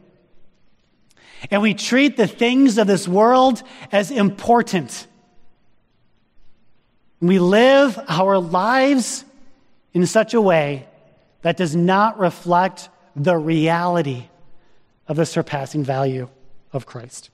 And 1.49 1.63
we 1.63 1.75
treat 1.75 2.17
the 2.17 2.27
things 2.27 2.77
of 2.77 2.89
this 2.89 3.07
world 3.07 3.63
as 3.93 4.11
important. 4.11 5.07
We 7.21 7.39
live 7.39 7.97
our 8.09 8.41
lives 8.41 9.25
in 9.93 10.07
such 10.07 10.35
a 10.35 10.41
way 10.41 10.89
that 11.43 11.57
does 11.57 11.77
not 11.77 12.19
reflect 12.19 12.89
the 13.15 13.37
reality 13.37 14.25
of 15.07 15.15
the 15.15 15.25
surpassing 15.25 15.85
value 15.85 16.29
of 16.73 16.85
Christ. 16.85 17.31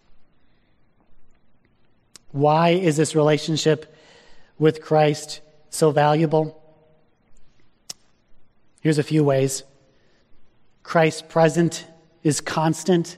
Why 2.33 2.73
is 2.73 2.99
this 2.99 3.15
relationship 3.15 3.97
with 4.59 4.83
Christ 4.83 5.41
so 5.71 5.91
valuable? 5.91 6.60
Here's 8.81 8.99
a 8.99 9.03
few 9.03 9.23
ways. 9.23 9.63
Christ's 10.83 11.23
present 11.23 11.87
is 12.23 12.41
constant, 12.41 13.17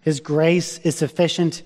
His 0.00 0.20
grace 0.20 0.78
is 0.78 0.96
sufficient, 0.96 1.62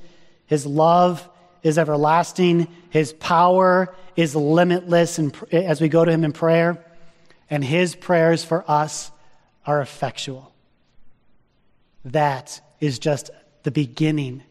His 0.46 0.66
love 0.66 1.29
is 1.62 1.79
everlasting, 1.79 2.68
His 2.90 3.12
power 3.12 3.94
is 4.16 4.35
limitless 4.35 5.18
and 5.18 5.37
as 5.53 5.81
we 5.81 5.88
go 5.88 6.05
to 6.05 6.11
Him 6.11 6.25
in 6.25 6.33
prayer, 6.33 6.85
and 7.51 7.62
His 7.62 7.94
prayers 7.94 8.44
for 8.44 8.68
us 8.68 9.11
are 9.66 9.81
effectual. 9.81 10.53
That 12.05 12.61
is 12.81 12.99
just 12.99 13.31
the 13.62 13.70
beginning 13.70 14.42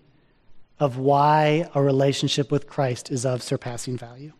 of 0.80 0.98
why 0.98 1.70
a 1.74 1.82
relationship 1.82 2.52
with 2.52 2.68
Christ 2.68 3.10
is 3.12 3.26
of 3.26 3.42
surpassing 3.42 3.98
value. 3.98 4.34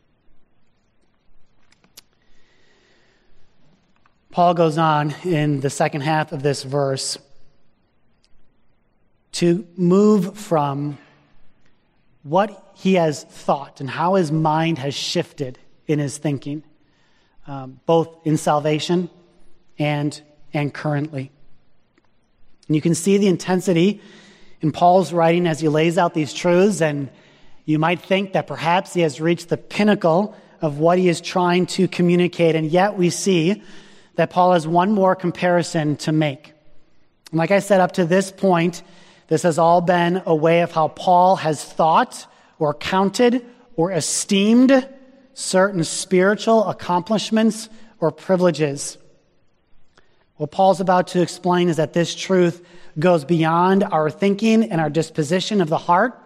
Paul 4.36 4.54
goes 4.54 4.78
on 4.78 5.16
in 5.24 5.62
the 5.62 5.70
second 5.70 6.02
half 6.02 6.34
of 6.34 6.44
this 6.44 6.62
verse 6.64 7.18
to 9.32 9.66
move 9.78 10.38
from 10.38 10.98
what 12.24 12.74
he 12.76 12.96
has 12.96 13.24
thought 13.24 13.80
and 13.80 13.90
how 13.90 14.16
his 14.16 14.34
mind 14.34 14.78
has 14.78 14.94
shifted 14.94 15.58
in 15.88 16.00
his 16.00 16.18
thinking, 16.18 16.64
um, 17.48 17.80
both 17.86 18.10
in 18.26 18.36
salvation 18.36 19.10
and, 19.80 20.22
and 20.54 20.74
currently. 20.74 21.32
And 22.68 22.76
you 22.76 22.82
can 22.82 22.94
see 22.94 23.18
the 23.18 23.28
intensity 23.28 24.02
in 24.60 24.74
Paul's 24.74 25.14
writing 25.14 25.48
as 25.48 25.62
he 25.62 25.70
lays 25.70 25.98
out 25.98 26.14
these 26.14 26.34
truths, 26.34 26.82
and 26.82 27.10
you 27.64 27.80
might 27.80 28.02
think 28.02 28.34
that 28.34 28.48
perhaps 28.48 28.94
he 28.94 29.00
has 29.00 29.22
reached 29.22 29.48
the 29.48 29.56
pinnacle 29.56 30.36
of 30.60 30.78
what 30.80 30.98
he 30.98 31.08
is 31.08 31.22
trying 31.22 31.68
to 31.68 31.88
communicate, 31.88 32.58
and 32.58 32.70
yet 32.70 32.98
we 32.98 33.10
see 33.10 33.64
that 34.16 34.30
Paul 34.30 34.54
has 34.54 34.68
one 34.68 34.92
more 34.92 35.16
comparison 35.16 35.98
to 35.98 36.12
make. 36.12 36.54
And 37.32 37.38
like 37.38 37.52
I 37.52 37.60
said, 37.60 37.82
up 37.82 37.94
to 37.94 38.06
this 38.06 38.32
point, 38.32 38.84
this 39.28 39.44
has 39.44 39.58
all 39.58 39.82
been 39.82 40.22
a 40.26 40.36
way 40.36 40.62
of 40.62 40.72
how 40.72 40.88
Paul 40.90 41.38
has 41.38 41.64
thought 41.64 42.28
or 42.60 42.74
counted 42.74 43.46
or 43.76 43.92
esteemed 43.92 44.88
certain 45.34 45.84
spiritual 45.84 46.68
accomplishments 46.70 47.70
or 48.00 48.12
privileges. 48.12 48.98
What 50.38 50.52
Paul's 50.52 50.82
about 50.82 51.08
to 51.08 51.22
explain 51.22 51.70
is 51.70 51.78
that 51.78 51.94
this 51.94 52.14
truth 52.14 52.66
goes 53.00 53.26
beyond 53.26 53.84
our 53.84 54.10
thinking 54.10 54.72
and 54.72 54.80
our 54.80 54.90
disposition 54.90 55.62
of 55.62 55.70
the 55.70 55.78
heart. 55.78 56.22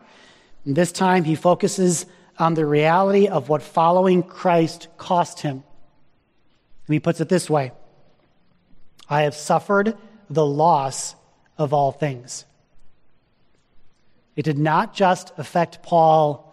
And 0.66 0.76
this 0.76 0.92
time 0.92 1.24
he 1.24 1.36
focuses 1.36 2.06
on 2.38 2.54
the 2.54 2.66
reality 2.66 3.28
of 3.28 3.50
what 3.50 3.62
following 3.62 4.24
Christ 4.24 4.88
cost 4.98 5.42
him. 5.42 5.64
And 6.88 6.94
he 6.94 7.00
puts 7.00 7.22
it 7.22 7.30
this 7.30 7.50
way 7.50 7.72
I 9.10 9.24
have 9.24 9.36
suffered 9.36 9.98
the 10.30 10.46
loss 10.46 11.16
of 11.58 11.74
all 11.74 11.92
things. 11.92 12.46
It 14.36 14.44
did 14.44 14.58
not 14.58 14.94
just 14.94 15.34
affect 15.38 15.84
Paul 15.84 16.46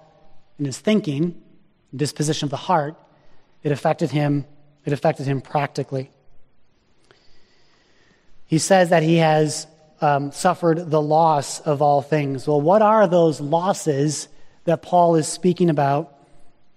in 0.58 0.64
his 0.64 0.78
thinking, 0.78 1.40
disposition 1.94 2.46
of 2.46 2.50
the 2.50 2.56
heart, 2.56 2.96
it 3.62 3.72
affected 3.72 4.10
him, 4.10 4.46
it 4.84 4.92
affected 4.92 5.26
him 5.26 5.40
practically. 5.40 6.10
He 8.46 8.58
says 8.58 8.90
that 8.90 9.02
he 9.02 9.16
has 9.16 9.66
um, 10.00 10.32
suffered 10.32 10.90
the 10.90 11.00
loss 11.00 11.60
of 11.60 11.82
all 11.82 12.02
things. 12.02 12.46
Well, 12.46 12.60
what 12.60 12.82
are 12.82 13.06
those 13.06 13.40
losses 13.40 14.28
that 14.64 14.82
Paul 14.82 15.16
is 15.16 15.26
speaking 15.26 15.70
about 15.70 16.12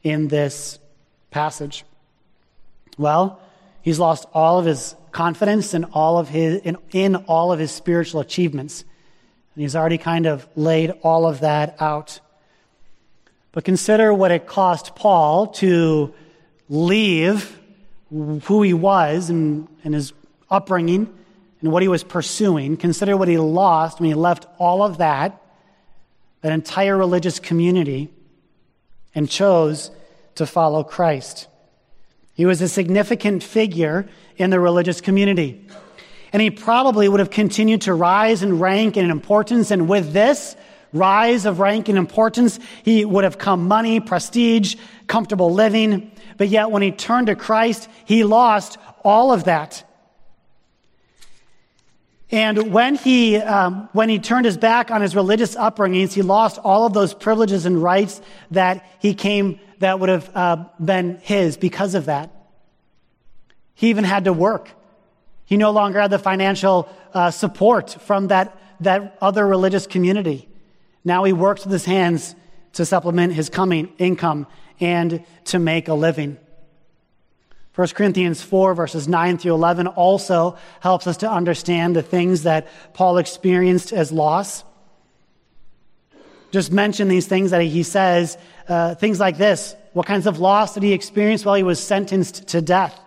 in 0.04 0.28
this 0.28 0.80
passage? 1.32 1.86
Well, 2.98 3.40
he's 3.82 4.00
lost 4.00 4.26
all 4.34 4.60
of 4.60 4.66
his 4.66 4.96
confidence 5.12 5.74
in 5.74 5.86
all 5.86 6.18
of 6.18 6.30
his, 6.30 6.62
in, 6.62 6.78
in 6.92 7.16
all 7.16 7.52
of 7.52 7.60
his 7.60 7.72
spiritual 7.72 8.22
achievements. 8.22 8.84
And 9.56 9.62
he's 9.62 9.76
already 9.76 9.98
kind 9.98 10.26
of 10.26 10.48
laid 10.56 10.92
all 11.04 11.28
of 11.28 11.42
that 11.42 11.76
out. 11.82 12.20
But 13.52 13.64
consider 13.64 14.14
what 14.14 14.32
it 14.32 14.48
cost 14.48 14.96
Paul 14.96 15.48
to 15.48 16.14
leave 16.70 17.60
who 18.10 18.62
he 18.62 18.74
was 18.74 19.30
and, 19.30 19.68
and 19.84 19.94
his 19.94 20.14
upbringing 20.50 21.14
and 21.62 21.72
what 21.72 21.82
he 21.82 21.88
was 21.88 22.04
pursuing. 22.04 22.78
Consider 22.78 23.18
what 23.18 23.28
he 23.28 23.38
lost 23.38 24.00
when 24.00 24.08
he 24.08 24.16
left 24.16 24.46
all 24.58 24.82
of 24.82 25.00
that, 25.00 25.42
that 26.42 26.52
entire 26.52 26.98
religious 26.98 27.40
community, 27.40 28.10
and 29.14 29.30
chose 29.30 29.92
to 30.36 30.46
follow 30.46 30.84
Christ. 30.84 31.49
He 32.40 32.46
was 32.46 32.62
a 32.62 32.70
significant 32.70 33.44
figure 33.44 34.08
in 34.38 34.50
the 34.50 34.62
religious 34.62 35.02
community. 35.02 35.68
And 36.32 36.42
he 36.42 36.50
probably 36.50 37.10
would 37.10 37.20
have 37.20 37.32
continued 37.32 37.82
to 37.82 37.94
rise 37.94 38.44
in 38.44 38.60
rank 38.60 38.96
and 38.96 39.12
importance. 39.12 39.72
And 39.72 39.90
with 39.90 40.14
this 40.14 40.56
rise 40.94 41.46
of 41.46 41.60
rank 41.60 41.90
and 41.90 41.98
importance, 41.98 42.58
he 42.86 43.04
would 43.04 43.26
have 43.26 43.38
come 43.38 43.68
money, 43.68 44.00
prestige, 44.00 44.78
comfortable 45.06 45.54
living. 45.54 46.14
But 46.38 46.48
yet, 46.48 46.72
when 46.72 46.82
he 46.82 46.92
turned 46.92 47.28
to 47.28 47.36
Christ, 47.36 47.90
he 48.06 48.24
lost 48.24 48.78
all 49.04 49.34
of 49.34 49.44
that. 49.44 49.84
And 52.32 52.72
when 52.72 52.96
he, 52.96 53.36
um, 53.36 53.90
when 53.92 54.08
he 54.08 54.18
turned 54.18 54.46
his 54.46 54.56
back 54.56 54.92
on 54.92 55.02
his 55.02 55.14
religious 55.14 55.58
upbringings, 55.58 56.14
he 56.14 56.22
lost 56.22 56.58
all 56.60 56.86
of 56.86 56.94
those 56.94 57.14
privileges 57.14 57.66
and 57.66 57.84
rights 57.84 58.22
that 58.52 58.90
he 59.00 59.14
came, 59.14 59.60
that 59.80 60.00
would 60.00 60.10
have 60.10 60.30
uh, 60.36 60.66
been 60.84 61.20
his 61.22 61.58
because 61.58 61.96
of 61.96 62.06
that. 62.06 62.30
He 63.74 63.90
even 63.90 64.04
had 64.04 64.26
to 64.26 64.34
work. 64.34 64.72
He 65.46 65.58
no 65.58 65.72
longer 65.72 66.00
had 66.00 66.12
the 66.12 66.20
financial 66.20 66.88
uh, 67.14 67.32
support 67.32 67.90
from 68.02 68.28
that, 68.28 68.58
that 68.82 69.18
other 69.22 69.48
religious 69.48 69.88
community. 69.88 70.48
Now 71.04 71.24
he 71.24 71.34
works 71.34 71.64
with 71.64 71.72
his 71.72 71.86
hands 71.86 72.36
to 72.74 72.86
supplement 72.86 73.34
his 73.34 73.50
coming 73.50 73.92
income 73.98 74.48
and 74.80 75.26
to 75.46 75.60
make 75.60 75.88
a 75.88 75.94
living. 75.94 76.38
1 77.76 77.88
Corinthians 77.90 78.42
4, 78.42 78.74
verses 78.74 79.08
9 79.08 79.38
through 79.38 79.54
11, 79.54 79.88
also 79.88 80.58
helps 80.82 81.08
us 81.08 81.18
to 81.18 81.32
understand 81.32 81.96
the 81.96 82.02
things 82.02 82.44
that 82.44 82.68
Paul 82.94 83.18
experienced 83.18 83.94
as 83.94 84.12
loss. 84.12 84.64
Just 86.52 86.72
mention 86.72 87.08
these 87.08 87.28
things 87.28 87.52
that 87.52 87.62
he 87.62 87.84
says, 87.84 88.38
uh, 88.68 88.96
things 88.96 89.20
like 89.20 89.38
this. 89.38 89.76
What 89.94 90.06
kinds 90.06 90.28
of 90.28 90.40
loss 90.40 90.74
did 90.74 90.84
he 90.84 90.94
experience 90.94 91.46
while 91.46 91.56
he 91.56 91.64
was 91.64 91.80
sentenced 91.80 92.48
to 92.50 92.62
death? 92.62 93.00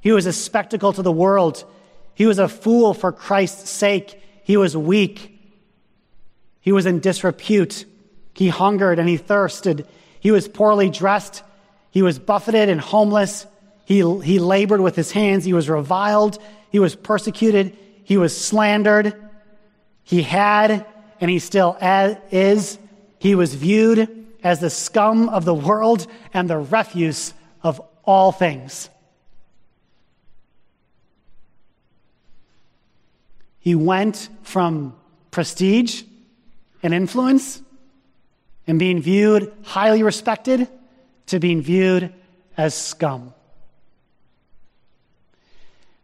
He 0.00 0.12
was 0.12 0.26
a 0.26 0.32
spectacle 0.32 0.92
to 0.92 1.02
the 1.02 1.12
world. 1.12 1.64
He 2.14 2.26
was 2.26 2.38
a 2.38 2.48
fool 2.48 2.92
for 2.94 3.12
Christ's 3.12 3.70
sake. 3.70 4.20
He 4.44 4.56
was 4.56 4.76
weak. 4.76 5.38
He 6.60 6.72
was 6.72 6.86
in 6.86 7.00
disrepute. 7.00 7.84
He 8.34 8.48
hungered 8.48 8.98
and 8.98 9.08
he 9.08 9.16
thirsted. 9.16 9.86
He 10.20 10.30
was 10.30 10.48
poorly 10.48 10.90
dressed. 10.90 11.42
He 11.90 12.02
was 12.02 12.18
buffeted 12.18 12.68
and 12.68 12.80
homeless. 12.80 13.46
He, 13.84 13.96
he 14.22 14.38
labored 14.38 14.80
with 14.80 14.96
his 14.96 15.12
hands. 15.12 15.44
He 15.44 15.52
was 15.52 15.68
reviled. 15.68 16.38
He 16.70 16.78
was 16.78 16.96
persecuted. 16.96 17.76
He 18.04 18.16
was 18.16 18.36
slandered. 18.36 19.14
He 20.02 20.22
had, 20.22 20.86
and 21.22 21.30
he 21.30 21.38
still 21.38 21.78
is, 21.80 22.78
he 23.20 23.36
was 23.36 23.54
viewed 23.54 24.26
as 24.42 24.58
the 24.58 24.68
scum 24.68 25.28
of 25.28 25.44
the 25.44 25.54
world 25.54 26.08
and 26.34 26.50
the 26.50 26.58
refuse 26.58 27.32
of 27.62 27.80
all 28.04 28.32
things. 28.32 28.90
He 33.60 33.76
went 33.76 34.30
from 34.42 34.96
prestige 35.30 36.02
and 36.82 36.92
influence 36.92 37.62
and 38.66 38.80
being 38.80 39.00
viewed 39.00 39.52
highly 39.62 40.02
respected 40.02 40.66
to 41.26 41.38
being 41.38 41.62
viewed 41.62 42.12
as 42.56 42.74
scum. 42.74 43.32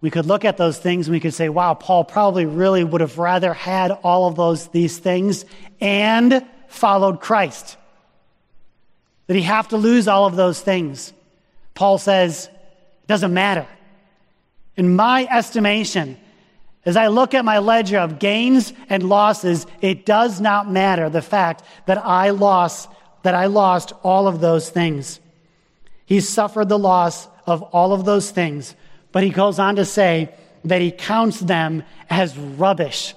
We 0.01 0.11
could 0.11 0.27
look 0.27 0.45
at 0.45 0.57
those 0.57 0.79
things 0.79 1.09
and 1.09 1.13
we 1.13 1.21
could 1.21 1.35
say, 1.35 1.49
wow, 1.49 1.75
Paul 1.75 2.05
probably 2.05 2.47
really 2.47 2.85
would 2.85 3.01
have 3.01 3.19
rather 3.19 3.53
had 3.53 3.91
all 3.91 4.29
of 4.29 4.37
those, 4.37 4.69
these 4.69 4.99
things 4.99 5.45
and 5.81 6.45
followed 6.69 7.21
Christ. 7.21 7.77
Did 9.27 9.37
he 9.37 9.43
have 9.43 9.69
to 9.69 9.77
lose 9.77 10.07
all 10.07 10.27
of 10.27 10.37
those 10.37 10.61
things? 10.61 11.13
Paul 11.75 11.99
says, 11.99 12.47
it 12.47 13.07
doesn't 13.09 13.35
matter. 13.35 13.67
In 14.77 14.95
my 14.95 15.27
estimation, 15.27 16.17
as 16.85 16.97
I 16.97 17.09
look 17.09 17.35
at 17.35 17.45
my 17.45 17.59
ledger 17.59 17.99
of 17.99 18.21
gains 18.21 18.73
and 18.89 19.03
losses, 19.03 19.67
it 19.81 20.07
does 20.07 20.41
not 20.41 20.71
matter 20.71 21.11
the 21.11 21.23
fact 21.23 21.65
that 21.87 21.99
I 21.99 22.31
lost, 22.31 22.89
that 23.25 23.35
I 23.35 23.47
lost 23.47 23.93
all 24.05 24.29
of 24.29 24.41
those 24.41 24.71
things. 24.71 25.19
He 26.07 26.21
suffered 26.21 26.69
the 26.69 26.79
loss 26.79 27.27
of 27.47 27.63
all 27.63 27.93
of 27.93 28.05
those 28.05 28.31
things 28.31 28.77
but 29.13 29.23
he 29.23 29.31
goes 29.31 29.59
on 29.59 29.77
to 29.77 29.85
say 29.85 30.35
that 30.65 30.81
he 30.81 30.91
counts 30.91 31.41
them 31.41 31.83
as 32.11 32.37
rubbish. 32.37 33.15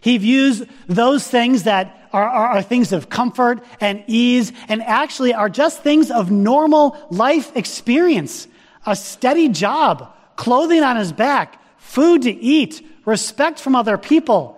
He 0.00 0.18
views 0.18 0.62
those 0.86 1.26
things 1.26 1.64
that 1.64 2.08
are, 2.12 2.24
are, 2.24 2.46
are, 2.48 2.62
things 2.62 2.92
of 2.92 3.10
comfort 3.10 3.62
and 3.80 4.02
ease 4.06 4.52
and 4.68 4.82
actually 4.82 5.34
are 5.34 5.48
just 5.48 5.82
things 5.82 6.10
of 6.10 6.30
normal 6.30 6.96
life 7.10 7.54
experience. 7.56 8.48
A 8.86 8.96
steady 8.96 9.48
job, 9.48 10.14
clothing 10.36 10.82
on 10.82 10.96
his 10.96 11.12
back, 11.12 11.60
food 11.78 12.22
to 12.22 12.30
eat, 12.30 12.86
respect 13.04 13.60
from 13.60 13.74
other 13.74 13.98
people. 13.98 14.57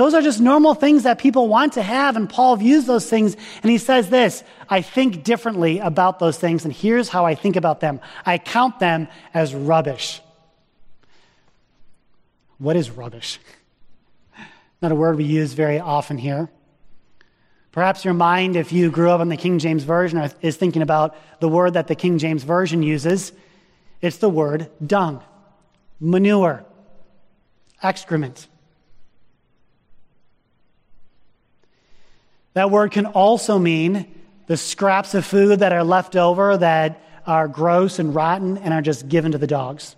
Those 0.00 0.14
are 0.14 0.22
just 0.22 0.40
normal 0.40 0.72
things 0.72 1.02
that 1.02 1.18
people 1.18 1.46
want 1.46 1.74
to 1.74 1.82
have, 1.82 2.16
and 2.16 2.26
Paul 2.26 2.56
views 2.56 2.86
those 2.86 3.04
things, 3.10 3.36
and 3.62 3.70
he 3.70 3.76
says 3.76 4.08
this 4.08 4.42
I 4.66 4.80
think 4.80 5.24
differently 5.24 5.78
about 5.78 6.18
those 6.18 6.38
things, 6.38 6.64
and 6.64 6.72
here's 6.72 7.10
how 7.10 7.26
I 7.26 7.34
think 7.34 7.54
about 7.54 7.80
them 7.80 8.00
I 8.24 8.38
count 8.38 8.78
them 8.78 9.08
as 9.34 9.54
rubbish. 9.54 10.22
What 12.56 12.76
is 12.76 12.90
rubbish? 12.90 13.40
Not 14.80 14.90
a 14.90 14.94
word 14.94 15.18
we 15.18 15.24
use 15.24 15.52
very 15.52 15.78
often 15.78 16.16
here. 16.16 16.48
Perhaps 17.70 18.02
your 18.02 18.14
mind, 18.14 18.56
if 18.56 18.72
you 18.72 18.90
grew 18.90 19.10
up 19.10 19.20
in 19.20 19.28
the 19.28 19.36
King 19.36 19.58
James 19.58 19.84
Version, 19.84 20.30
is 20.40 20.56
thinking 20.56 20.80
about 20.80 21.14
the 21.40 21.48
word 21.48 21.74
that 21.74 21.88
the 21.88 21.94
King 21.94 22.16
James 22.16 22.42
Version 22.42 22.82
uses. 22.82 23.32
It's 24.00 24.16
the 24.16 24.30
word 24.30 24.70
dung, 24.82 25.22
manure, 26.00 26.64
excrement. 27.82 28.46
That 32.54 32.70
word 32.70 32.92
can 32.92 33.06
also 33.06 33.58
mean 33.58 34.12
the 34.46 34.56
scraps 34.56 35.14
of 35.14 35.24
food 35.24 35.60
that 35.60 35.72
are 35.72 35.84
left 35.84 36.16
over 36.16 36.56
that 36.56 37.00
are 37.26 37.46
gross 37.46 37.98
and 37.98 38.14
rotten 38.14 38.58
and 38.58 38.74
are 38.74 38.82
just 38.82 39.08
given 39.08 39.32
to 39.32 39.38
the 39.38 39.46
dogs. 39.46 39.94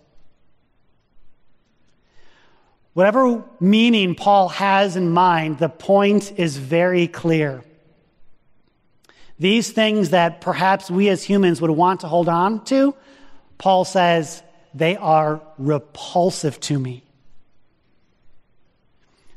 Whatever 2.93 3.43
meaning 3.59 4.15
Paul 4.15 4.51
has 4.51 4.97
in 4.97 5.11
mind, 5.11 5.59
the 5.59 5.71
point 5.71 6.39
is 6.39 6.59
very 6.59 7.07
clear. 7.09 7.65
These 9.39 9.73
things 9.73 10.11
that 10.11 10.43
perhaps 10.43 10.91
we 10.91 11.09
as 11.09 11.25
humans 11.25 11.61
would 11.61 11.71
want 11.71 12.01
to 12.01 12.09
hold 12.09 12.29
on 12.29 12.65
to, 12.67 12.95
Paul 13.57 13.85
says, 13.85 14.43
they 14.75 14.97
are 14.97 15.41
repulsive 15.57 16.61
to 16.61 16.79
me. 16.79 17.03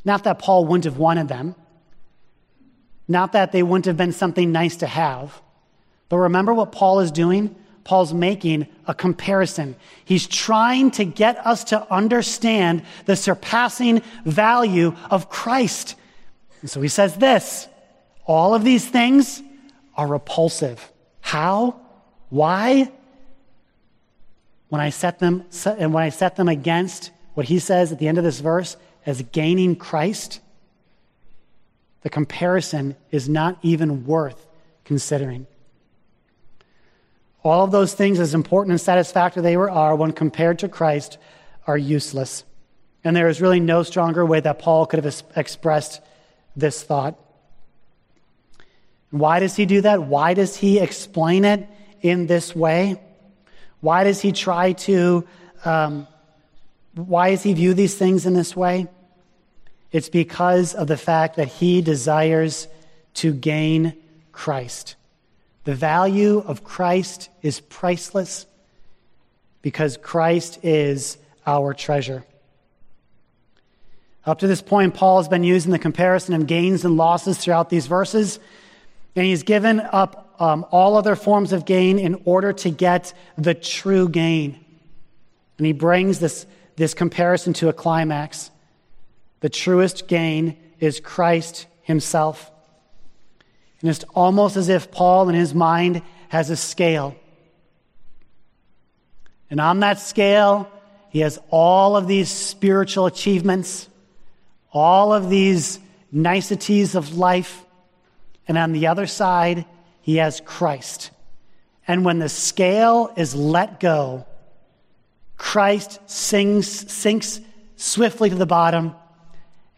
Not 0.03 0.26
that 0.26 0.39
Paul 0.39 0.66
wouldn't 0.66 0.84
have 0.84 0.97
wanted 0.97 1.28
them, 1.28 1.55
not 3.08 3.34
that 3.34 3.51
they 3.51 3.64
wouldn't 3.64 3.86
have 3.86 3.97
been 3.97 4.12
something 4.12 4.51
nice 4.51 4.78
to 4.78 4.88
have, 4.88 5.41
but 6.10 6.18
remember 6.18 6.53
what 6.53 6.72
Paul 6.72 6.99
is 6.99 7.12
doing? 7.12 7.56
Paul's 7.84 8.14
making 8.14 8.68
a 8.88 8.95
comparison. 8.95 9.76
He's 10.03 10.28
trying 10.28 10.91
to 10.91 11.06
get 11.06 11.45
us 11.45 11.66
to 11.66 11.91
understand 11.93 12.82
the 13.06 13.16
surpassing 13.16 14.01
value 14.26 14.95
of 15.12 15.30
Christ. 15.30 15.95
And 16.62 16.70
so 16.70 16.82
he 16.82 16.88
says 16.88 17.16
this 17.16 17.68
all 18.26 18.56
of 18.56 18.64
these 18.64 18.88
things 18.88 19.41
are 19.95 20.08
repulsive. 20.08 20.91
How? 21.22 21.80
Why? 22.30 22.91
When 24.70 24.82
I 24.82 24.89
set 24.89 25.20
them 25.20 25.45
and 25.66 25.93
when 25.93 26.03
I 26.03 26.10
set 26.10 26.36
them 26.36 26.49
against 26.49 27.12
what 27.36 27.45
he 27.45 27.60
says 27.60 27.91
at 27.91 27.99
the 27.99 28.08
end 28.08 28.18
of 28.18 28.24
this 28.24 28.39
verse 28.39 28.78
as 29.06 29.22
gaining 29.32 29.76
Christ, 29.76 30.39
the 32.06 32.10
comparison 32.12 32.95
is 33.10 33.28
not 33.28 33.58
even 33.64 34.06
worth 34.06 34.45
considering. 34.84 35.47
All 37.43 37.64
of 37.64 37.72
those 37.72 37.95
things, 37.95 38.20
as 38.20 38.36
important 38.36 38.74
and 38.74 38.80
satisfactory 38.80 39.41
they 39.41 39.58
were, 39.58 39.72
are, 39.72 39.95
when 39.95 40.12
compared 40.12 40.60
to 40.60 40.70
Christ, 40.70 41.18
are 41.66 41.76
useless. 41.76 42.43
And 43.03 43.16
there 43.16 43.28
is 43.28 43.41
really 43.41 43.60
no 43.60 43.82
stronger 43.82 44.24
way 44.24 44.39
that 44.39 44.60
Paul 44.60 44.86
could 44.86 45.03
have 45.03 45.24
expressed 45.36 45.99
this 46.56 46.84
thought. 46.84 47.20
Why 49.10 49.39
does 49.39 49.56
he 49.56 49.66
do 49.66 49.82
that? 49.82 50.03
Why 50.03 50.36
does 50.36 50.56
he 50.56 50.78
explain 50.78 51.43
it 51.43 51.68
in 52.01 52.28
this 52.28 52.56
way? 52.56 53.01
Why 53.82 54.03
does 54.03 54.22
he 54.22 54.32
try 54.32 54.74
to, 54.74 55.28
um, 55.66 56.08
why 56.93 57.32
does 57.32 57.41
he 57.41 57.53
view 57.53 57.74
these 57.74 57.95
things 57.95 58.28
in 58.28 58.36
this 58.36 58.56
way? 58.56 58.89
It's 59.96 60.10
because 60.10 60.74
of 60.74 60.88
the 60.88 60.98
fact 60.98 61.38
that 61.38 61.48
he 61.48 61.82
desires 61.82 62.68
to 63.14 63.34
gain 63.34 63.93
Christ. 64.34 64.96
The 65.64 65.74
value 65.74 66.39
of 66.39 66.66
Christ 66.66 67.30
is 67.41 67.62
priceless 67.62 68.46
because 69.62 69.96
Christ 69.96 70.60
is 70.64 71.18
our 71.48 71.74
treasure. 71.74 72.26
Up 74.26 74.39
to 74.39 74.48
this 74.48 74.62
point, 74.62 74.96
Paul 74.96 75.20
has 75.20 75.30
been 75.30 75.46
using 75.46 75.72
the 75.72 75.80
comparison 75.80 76.34
of 76.34 76.46
gains 76.46 76.84
and 76.84 76.98
losses 76.98 77.38
throughout 77.38 77.70
these 77.70 77.88
verses, 77.88 78.38
and 79.16 79.26
he's 79.26 79.43
given 79.43 79.80
up 79.80 80.36
um, 80.39 80.66
all 80.72 80.98
other 80.98 81.16
forms 81.16 81.54
of 81.54 81.64
gain 81.64 82.00
in 82.00 82.22
order 82.26 82.52
to 82.52 82.70
get 82.70 83.14
the 83.38 83.54
true 83.54 84.10
gain. 84.10 84.60
And 85.58 85.66
he 85.66 85.72
brings 85.72 86.20
this, 86.20 86.46
this 86.76 86.93
comparison 86.93 87.54
to 87.54 87.70
a 87.70 87.74
climax. 87.74 88.52
The 89.46 89.50
truest 89.50 90.08
gain 90.08 90.58
is 90.80 91.00
Christ 91.00 91.68
himself. 91.84 92.50
And 93.80 93.91
it's 93.91 94.04
almost 94.16 94.58
as 94.58 94.70
if 94.70 94.89
Paul, 94.89 95.30
in 95.30 95.36
his 95.36 95.54
mind, 95.54 96.02
has 96.30 96.50
a 96.50 96.58
scale. 96.58 97.16
And 99.52 99.62
on 99.62 99.82
that 99.82 100.00
scale, 100.00 100.68
he 101.10 101.20
has 101.20 101.38
all 101.52 101.96
of 101.96 102.08
these 102.08 102.32
spiritual 102.32 103.06
achievements, 103.06 103.88
all 104.74 105.14
of 105.14 105.30
these 105.30 105.78
niceties 106.12 106.96
of 106.96 107.16
life. 107.16 107.64
And 108.48 108.58
on 108.58 108.72
the 108.72 108.88
other 108.88 109.06
side, 109.06 109.66
he 110.02 110.16
has 110.16 110.41
Christ. 110.41 111.12
And 111.88 112.04
when 112.04 112.18
the 112.18 112.30
scale 112.30 113.14
is 113.16 113.36
let 113.36 113.80
go, 113.80 114.26
Christ 115.38 116.00
sinks, 116.10 117.39
swiftly 117.76 118.32
to 118.32 118.36
the 118.36 118.48
bottom, 118.48 118.96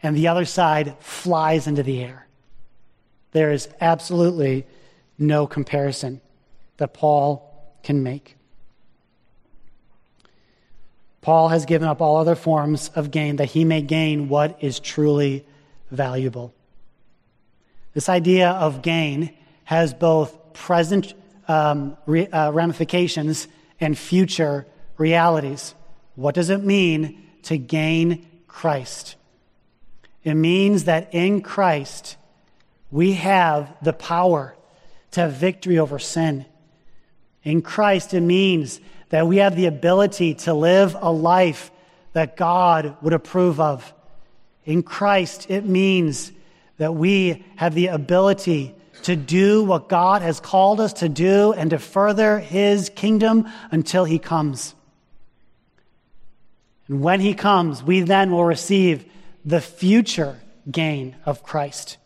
and 0.02 0.16
the 0.16 0.28
other 0.28 0.44
side 0.44 0.96
flies 1.00 1.66
into 1.66 1.82
the 1.82 2.02
air. 2.02 2.26
There 3.32 3.52
is 3.52 3.68
absolutely 3.80 4.66
no 5.18 5.46
comparison 5.46 6.20
that 6.76 6.94
Paul 6.94 7.44
can 7.82 8.02
make. 8.02 8.36
Paul 11.20 11.48
has 11.48 11.66
given 11.66 11.88
up 11.88 12.00
all 12.00 12.16
other 12.16 12.36
forms 12.36 12.88
of 12.94 13.10
gain 13.10 13.36
that 13.36 13.46
he 13.46 13.64
may 13.64 13.82
gain 13.82 14.28
what 14.28 14.56
is 14.62 14.80
truly 14.80 15.44
valuable. 15.90 16.54
This 17.92 18.08
idea 18.08 18.50
of 18.50 18.82
gain 18.82 19.34
has 19.64 19.92
both 19.92 20.54
present 20.54 21.12
um, 21.48 21.96
re, 22.06 22.26
uh, 22.28 22.52
ramifications 22.52 23.48
and 23.80 23.98
future 23.98 24.66
realities. 24.96 25.74
What 26.14 26.34
does 26.34 26.50
it 26.50 26.64
mean 26.64 27.22
to 27.42 27.58
gain 27.58 28.26
Christ? 28.46 29.16
It 30.24 30.34
means 30.34 30.84
that 30.84 31.14
in 31.14 31.42
Christ, 31.42 32.16
we 32.90 33.12
have 33.14 33.74
the 33.82 33.92
power 33.92 34.56
to 35.12 35.22
have 35.22 35.32
victory 35.34 35.78
over 35.78 35.98
sin. 35.98 36.44
In 37.42 37.62
Christ, 37.62 38.14
it 38.14 38.20
means 38.20 38.80
that 39.10 39.26
we 39.26 39.38
have 39.38 39.56
the 39.56 39.66
ability 39.66 40.34
to 40.34 40.54
live 40.54 40.96
a 41.00 41.10
life 41.10 41.70
that 42.12 42.36
God 42.36 42.96
would 43.00 43.12
approve 43.12 43.60
of. 43.60 43.92
In 44.64 44.82
Christ, 44.82 45.50
it 45.50 45.64
means 45.64 46.32
that 46.78 46.94
we 46.94 47.44
have 47.56 47.74
the 47.74 47.88
ability 47.88 48.74
to 49.02 49.16
do 49.16 49.62
what 49.64 49.88
God 49.88 50.22
has 50.22 50.40
called 50.40 50.80
us 50.80 50.92
to 50.94 51.08
do 51.08 51.52
and 51.52 51.70
to 51.70 51.78
further 51.78 52.38
his 52.38 52.90
kingdom 52.90 53.48
until 53.70 54.04
he 54.04 54.18
comes. 54.18 54.74
And 56.88 57.00
when 57.00 57.20
he 57.20 57.34
comes, 57.34 57.82
we 57.82 58.00
then 58.00 58.30
will 58.30 58.44
receive 58.44 59.04
the 59.48 59.60
future 59.60 60.40
gain 60.70 61.16
of 61.24 61.42
Christ 61.42 61.96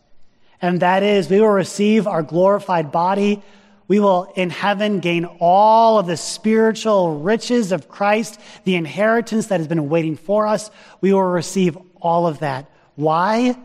and 0.63 0.79
that 0.79 1.03
is 1.03 1.29
we 1.29 1.41
will 1.41 1.49
receive 1.49 2.07
our 2.07 2.23
glorified 2.23 2.89
body. 2.89 3.43
We 3.89 3.99
will 3.99 4.31
in 4.33 4.49
heaven 4.49 5.01
gain 5.01 5.25
all 5.41 5.99
of 5.99 6.07
the 6.07 6.15
spiritual 6.15 7.19
riches 7.19 7.73
of 7.73 7.89
Christ, 7.89 8.39
the 8.63 8.77
inheritance 8.77 9.47
that 9.47 9.59
has 9.59 9.67
been 9.67 9.89
waiting 9.89 10.15
for 10.15 10.47
us. 10.47 10.71
We 11.01 11.11
will 11.11 11.21
receive 11.21 11.77
all 11.99 12.27
of 12.27 12.39
that. 12.39 12.71
Why? 12.95 13.57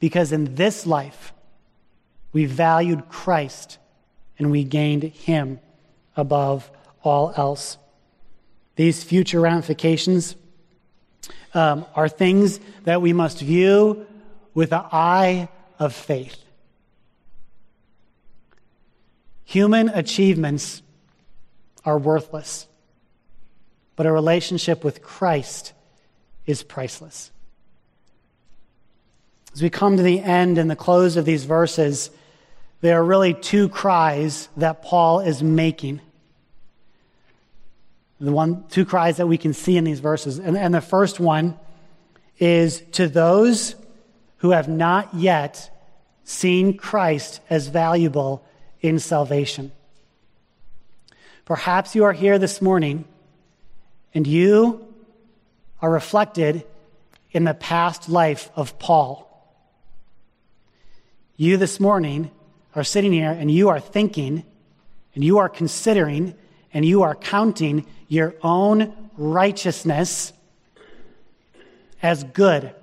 Because 0.00 0.32
in 0.32 0.56
this 0.56 0.84
life, 0.84 1.32
we 2.32 2.44
valued 2.46 3.08
Christ 3.08 3.78
and 4.36 4.50
we 4.50 4.64
gained 4.64 5.04
him 5.04 5.60
above 6.16 6.68
all 7.04 7.32
else. 7.36 7.78
These 8.74 9.04
future 9.04 9.40
ramifications 9.40 10.34
um, 11.54 11.84
are 11.94 12.08
things 12.08 12.60
that 12.84 13.02
we 13.02 13.12
must 13.12 13.40
view 13.40 14.06
with 14.54 14.72
an 14.72 14.84
eye 14.92 15.48
of 15.78 15.94
faith. 15.94 16.36
Human 19.44 19.88
achievements 19.90 20.82
are 21.84 21.98
worthless, 21.98 22.66
but 23.96 24.06
a 24.06 24.12
relationship 24.12 24.84
with 24.84 25.02
Christ 25.02 25.72
is 26.46 26.62
priceless. 26.62 27.30
As 29.52 29.62
we 29.62 29.68
come 29.68 29.96
to 29.98 30.02
the 30.02 30.20
end 30.20 30.56
and 30.56 30.70
the 30.70 30.76
close 30.76 31.16
of 31.16 31.26
these 31.26 31.44
verses, 31.44 32.10
there 32.80 32.98
are 32.98 33.04
really 33.04 33.34
two 33.34 33.68
cries 33.68 34.48
that 34.56 34.82
Paul 34.82 35.20
is 35.20 35.42
making. 35.42 36.00
The 38.22 38.30
one, 38.30 38.64
two 38.68 38.84
cries 38.84 39.16
that 39.16 39.26
we 39.26 39.36
can 39.36 39.52
see 39.52 39.76
in 39.76 39.82
these 39.82 39.98
verses. 39.98 40.38
And, 40.38 40.56
and 40.56 40.72
the 40.72 40.80
first 40.80 41.18
one 41.18 41.58
is 42.38 42.80
to 42.92 43.08
those 43.08 43.74
who 44.38 44.50
have 44.50 44.68
not 44.68 45.12
yet 45.12 45.68
seen 46.22 46.76
Christ 46.76 47.40
as 47.50 47.66
valuable 47.66 48.44
in 48.80 49.00
salvation. 49.00 49.72
Perhaps 51.44 51.96
you 51.96 52.04
are 52.04 52.12
here 52.12 52.38
this 52.38 52.62
morning 52.62 53.06
and 54.14 54.24
you 54.24 54.86
are 55.80 55.90
reflected 55.90 56.64
in 57.32 57.42
the 57.42 57.54
past 57.54 58.08
life 58.08 58.50
of 58.54 58.78
Paul. 58.78 59.28
You 61.36 61.56
this 61.56 61.80
morning 61.80 62.30
are 62.76 62.84
sitting 62.84 63.12
here 63.12 63.32
and 63.32 63.50
you 63.50 63.68
are 63.68 63.80
thinking 63.80 64.44
and 65.16 65.24
you 65.24 65.38
are 65.38 65.48
considering 65.48 66.36
and 66.72 66.84
you 66.84 67.02
are 67.02 67.14
counting 67.14 67.86
your 68.08 68.34
own 68.42 68.92
righteousness 69.16 70.32
as 72.02 72.24
good 72.24 72.74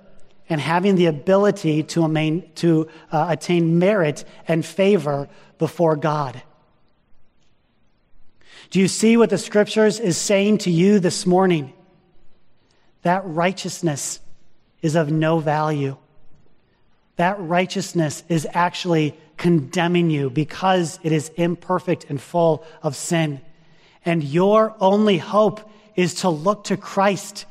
and 0.49 0.59
having 0.59 0.95
the 0.95 1.05
ability 1.05 1.83
to, 1.83 2.03
amain, 2.03 2.49
to 2.55 2.87
uh, 3.11 3.27
attain 3.29 3.77
merit 3.77 4.25
and 4.47 4.65
favor 4.65 5.29
before 5.57 5.95
God. 5.95 6.41
Do 8.71 8.79
you 8.79 8.87
see 8.87 9.17
what 9.17 9.29
the 9.29 9.37
scriptures 9.37 9.99
is 9.99 10.17
saying 10.17 10.59
to 10.59 10.71
you 10.71 10.99
this 10.99 11.25
morning? 11.25 11.73
That 13.01 13.23
righteousness 13.25 14.19
is 14.81 14.95
of 14.95 15.11
no 15.11 15.39
value. 15.39 15.97
That 17.15 17.39
righteousness 17.39 18.23
is 18.29 18.47
actually 18.53 19.17
condemning 19.37 20.09
you 20.09 20.29
because 20.29 20.99
it 21.03 21.11
is 21.11 21.29
imperfect 21.35 22.05
and 22.09 22.21
full 22.21 22.63
of 22.81 22.95
sin. 22.95 23.41
And 24.09 24.23
your 24.23 24.75
only 24.79 25.19
hope 25.19 25.61
is 25.95 26.15
to 26.15 26.29
look 26.29 26.63
to 26.63 26.77
Christ, 26.77 27.45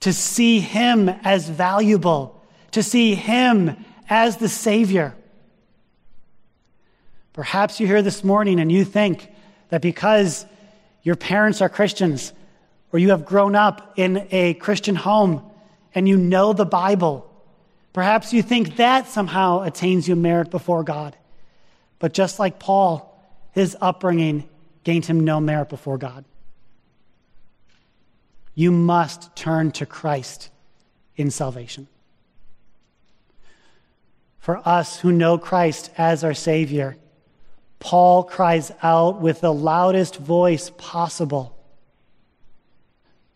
to 0.00 0.12
see 0.12 0.58
Him 0.58 1.08
as 1.08 1.48
valuable, 1.48 2.42
to 2.72 2.82
see 2.82 3.14
Him 3.14 3.76
as 4.08 4.38
the 4.38 4.48
Savior. 4.48 5.14
Perhaps 7.34 7.78
you're 7.78 7.86
here 7.86 8.02
this 8.02 8.24
morning 8.24 8.58
and 8.58 8.72
you 8.72 8.84
think 8.84 9.30
that 9.68 9.80
because 9.80 10.44
your 11.04 11.14
parents 11.14 11.60
are 11.60 11.68
Christians, 11.68 12.32
or 12.92 12.98
you 12.98 13.10
have 13.10 13.24
grown 13.24 13.54
up 13.54 13.92
in 13.94 14.26
a 14.32 14.54
Christian 14.54 14.96
home 14.96 15.48
and 15.94 16.08
you 16.08 16.16
know 16.16 16.52
the 16.52 16.66
Bible, 16.66 17.32
perhaps 17.92 18.32
you 18.32 18.42
think 18.42 18.74
that 18.78 19.06
somehow 19.06 19.62
attains 19.62 20.08
you 20.08 20.16
merit 20.16 20.50
before 20.50 20.82
God. 20.82 21.16
But 22.00 22.12
just 22.12 22.40
like 22.40 22.58
Paul, 22.58 23.06
his 23.52 23.76
upbringing 23.80 24.48
gained 24.84 25.06
him 25.06 25.20
no 25.20 25.40
merit 25.40 25.68
before 25.68 25.98
God. 25.98 26.24
You 28.54 28.72
must 28.72 29.34
turn 29.36 29.70
to 29.72 29.86
Christ 29.86 30.50
in 31.16 31.30
salvation. 31.30 31.88
For 34.38 34.66
us 34.66 34.98
who 34.98 35.12
know 35.12 35.38
Christ 35.38 35.90
as 35.96 36.24
our 36.24 36.34
Savior, 36.34 36.96
Paul 37.78 38.24
cries 38.24 38.72
out 38.82 39.20
with 39.20 39.40
the 39.40 39.52
loudest 39.52 40.16
voice 40.16 40.70
possible 40.76 41.56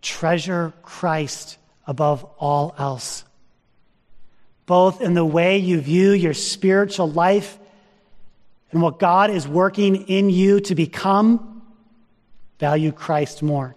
Treasure 0.02 0.74
Christ 0.82 1.56
above 1.86 2.24
all 2.38 2.74
else. 2.76 3.24
Both 4.66 5.00
in 5.00 5.14
the 5.14 5.24
way 5.24 5.56
you 5.56 5.80
view 5.80 6.12
your 6.12 6.34
spiritual 6.34 7.10
life 7.10 7.58
and 8.74 8.82
what 8.82 8.98
God 8.98 9.30
is 9.30 9.46
working 9.46 10.08
in 10.08 10.30
you 10.30 10.58
to 10.58 10.74
become, 10.74 11.62
value 12.58 12.90
Christ 12.90 13.40
more. 13.40 13.76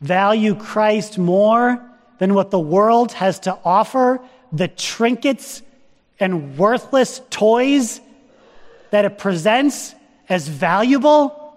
Value 0.00 0.54
Christ 0.54 1.18
more 1.18 1.80
than 2.18 2.32
what 2.32 2.50
the 2.50 2.58
world 2.58 3.12
has 3.12 3.40
to 3.40 3.56
offer, 3.66 4.20
the 4.50 4.66
trinkets 4.66 5.60
and 6.18 6.56
worthless 6.56 7.20
toys 7.28 8.00
that 8.92 9.04
it 9.04 9.18
presents 9.18 9.94
as 10.26 10.48
valuable, 10.48 11.54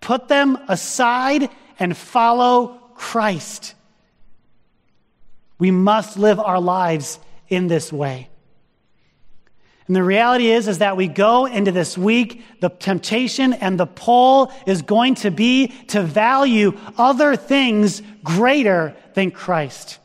put 0.00 0.28
them 0.28 0.58
aside 0.68 1.50
and 1.78 1.94
follow 1.94 2.78
Christ. 2.94 3.74
We 5.58 5.70
must 5.70 6.16
live 6.16 6.40
our 6.40 6.60
lives 6.60 7.18
in 7.48 7.66
this 7.66 7.92
way. 7.92 8.30
And 9.92 9.96
the 9.98 10.02
reality 10.02 10.50
is, 10.50 10.68
is 10.68 10.78
that 10.78 10.96
we 10.96 11.06
go 11.06 11.44
into 11.44 11.70
this 11.70 11.98
week, 11.98 12.42
the 12.60 12.70
temptation 12.70 13.52
and 13.52 13.78
the 13.78 13.84
pull 13.84 14.50
is 14.66 14.80
going 14.80 15.16
to 15.16 15.30
be 15.30 15.66
to 15.88 16.02
value 16.02 16.78
other 16.96 17.36
things 17.36 18.00
greater 18.24 18.96
than 19.12 19.30
Christ. 19.30 19.98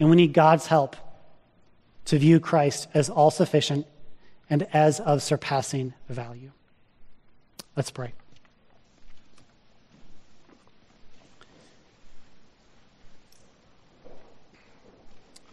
And 0.00 0.10
we 0.10 0.16
need 0.16 0.32
God's 0.32 0.66
help 0.66 0.96
to 2.06 2.18
view 2.18 2.40
Christ 2.40 2.88
as 2.94 3.08
all 3.08 3.30
sufficient 3.30 3.86
and 4.50 4.66
as 4.72 4.98
of 4.98 5.22
surpassing 5.22 5.94
value. 6.08 6.50
Let's 7.76 7.92
pray. 7.92 8.12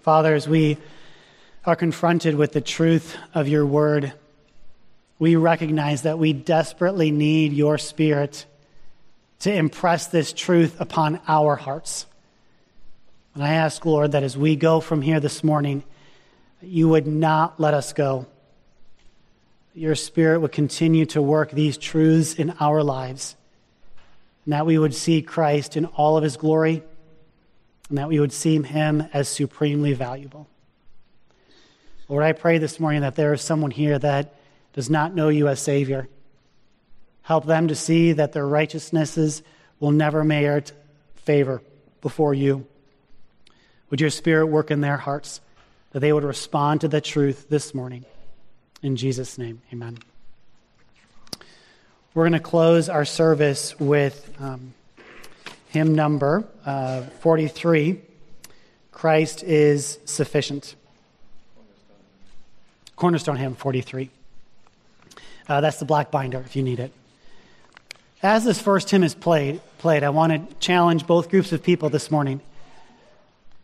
Father, 0.02 0.34
as 0.34 0.50
we 0.50 0.80
are 1.70 1.76
confronted 1.78 2.36
with 2.36 2.52
the 2.52 2.60
truth 2.60 3.16
of 3.34 3.48
your 3.48 3.66
word, 3.66 4.12
we 5.20 5.38
recognize 5.38 6.02
that 6.02 6.20
we 6.20 6.34
desperately 6.34 7.12
need 7.12 7.54
your 7.54 7.78
spirit 7.78 8.46
to 9.40 9.54
impress 9.54 10.08
this 10.08 10.34
truth 10.34 10.82
upon 10.82 11.22
our 11.30 11.56
hearts. 11.56 12.06
And 13.34 13.44
I 13.44 13.54
ask, 13.54 13.86
Lord, 13.86 14.12
that 14.12 14.24
as 14.24 14.38
we 14.38 14.58
go 14.58 14.82
from 14.82 15.02
here 15.02 15.22
this 15.22 15.46
morning, 15.46 15.84
you 16.62 16.90
would 16.90 17.08
not 17.08 17.58
let 17.58 17.74
us 17.74 17.94
go 17.94 18.26
your 19.80 19.96
Spirit 19.96 20.42
would 20.42 20.52
continue 20.52 21.06
to 21.06 21.22
work 21.22 21.52
these 21.52 21.78
truths 21.78 22.34
in 22.34 22.54
our 22.60 22.84
lives, 22.84 23.38
and 24.44 24.52
that 24.52 24.66
we 24.66 24.78
would 24.78 24.94
see 24.94 25.22
Christ 25.22 25.78
in 25.78 25.86
all 25.86 26.18
of 26.18 26.24
his 26.24 26.36
glory, 26.36 26.84
and 27.88 27.98
that 27.98 28.10
we 28.10 28.20
would 28.20 28.34
see 28.34 28.62
him 28.62 29.08
as 29.14 29.30
supremely 29.30 29.94
valuable. 29.94 30.49
Lord, 32.10 32.24
I 32.24 32.32
pray 32.32 32.58
this 32.58 32.80
morning 32.80 33.02
that 33.02 33.16
there 33.16 33.34
is 33.34 33.42
someone 33.42 33.70
here 33.70 34.00
that 34.00 34.34
does 34.74 34.90
not 34.90 35.14
know 35.14 35.30
you 35.30 35.48
as 35.48 35.60
Savior. 35.60 36.10
Help 37.22 37.46
them 37.46 37.68
to 37.68 37.76
see 37.76 38.14
that 38.14 38.34
their 38.34 38.48
righteousnesses 38.48 39.44
will 39.80 39.92
never 39.92 40.24
merit 40.24 40.72
favor 41.18 41.62
before 42.02 42.34
you. 42.34 42.66
Would 43.92 44.02
your 44.02 44.10
Spirit 44.10 44.48
work 44.48 44.72
in 44.72 44.82
their 44.82 44.98
hearts 44.98 45.40
that 45.92 46.00
they 46.00 46.12
would 46.12 46.24
respond 46.24 46.82
to 46.82 46.88
the 46.88 47.00
truth 47.00 47.48
this 47.48 47.76
morning? 47.76 48.06
In 48.82 48.96
Jesus' 48.96 49.38
name, 49.38 49.62
amen. 49.72 50.00
We're 52.16 52.24
going 52.24 52.34
to 52.34 52.40
close 52.40 52.90
our 52.90 53.06
service 53.06 53.80
with 53.80 54.36
um, 54.40 54.74
hymn 55.68 55.94
number 55.94 56.44
uh, 56.66 57.04
43 57.04 58.02
Christ 58.92 59.44
is 59.44 60.00
Sufficient. 60.06 60.76
Cornerstone 63.00 63.38
hymn 63.38 63.56
43. 63.56 64.10
Uh, 65.48 65.62
that's 65.62 65.78
the 65.78 65.86
black 65.86 66.12
binder 66.12 66.40
if 66.46 66.58
you 66.58 66.62
need 66.62 66.80
it. 66.80 66.92
As 68.22 68.44
this 68.44 68.62
first 68.62 68.90
hymn 68.90 69.04
is 69.04 69.16
played, 69.16 69.62
played, 69.78 70.04
I 70.04 70.10
want 70.10 70.34
to 70.34 70.56
challenge 70.58 71.08
both 71.08 71.30
groups 71.30 71.54
of 71.54 71.64
people 71.64 71.90
this 71.90 72.12
morning. 72.12 72.42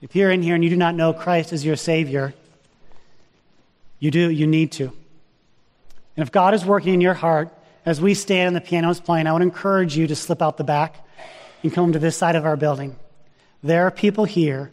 If 0.01 0.15
you're 0.15 0.31
in 0.31 0.41
here 0.41 0.55
and 0.55 0.63
you 0.63 0.69
do 0.69 0.77
not 0.77 0.95
know 0.95 1.11
Christ 1.11 1.51
as 1.51 1.65
your 1.65 1.75
Savior, 1.75 2.33
you 3.99 4.09
do, 4.09 4.31
you 4.31 4.47
need 4.47 4.71
to. 4.73 4.85
And 4.85 6.25
if 6.25 6.31
God 6.31 6.53
is 6.53 6.63
working 6.63 6.93
in 6.93 7.01
your 7.01 7.13
heart, 7.13 7.53
as 7.85 7.99
we 7.99 8.13
stand 8.13 8.47
and 8.47 8.55
the 8.55 8.61
piano 8.61 8.89
is 8.89 9.01
playing, 9.01 9.27
I 9.27 9.33
would 9.33 9.41
encourage 9.41 9.97
you 9.97 10.07
to 10.07 10.15
slip 10.15 10.41
out 10.41 10.55
the 10.55 10.63
back 10.63 11.05
and 11.61 11.73
come 11.73 11.91
to 11.91 11.99
this 11.99 12.15
side 12.15 12.37
of 12.37 12.45
our 12.45 12.55
building. 12.55 12.95
There 13.61 13.85
are 13.85 13.91
people 13.91 14.23
here 14.23 14.71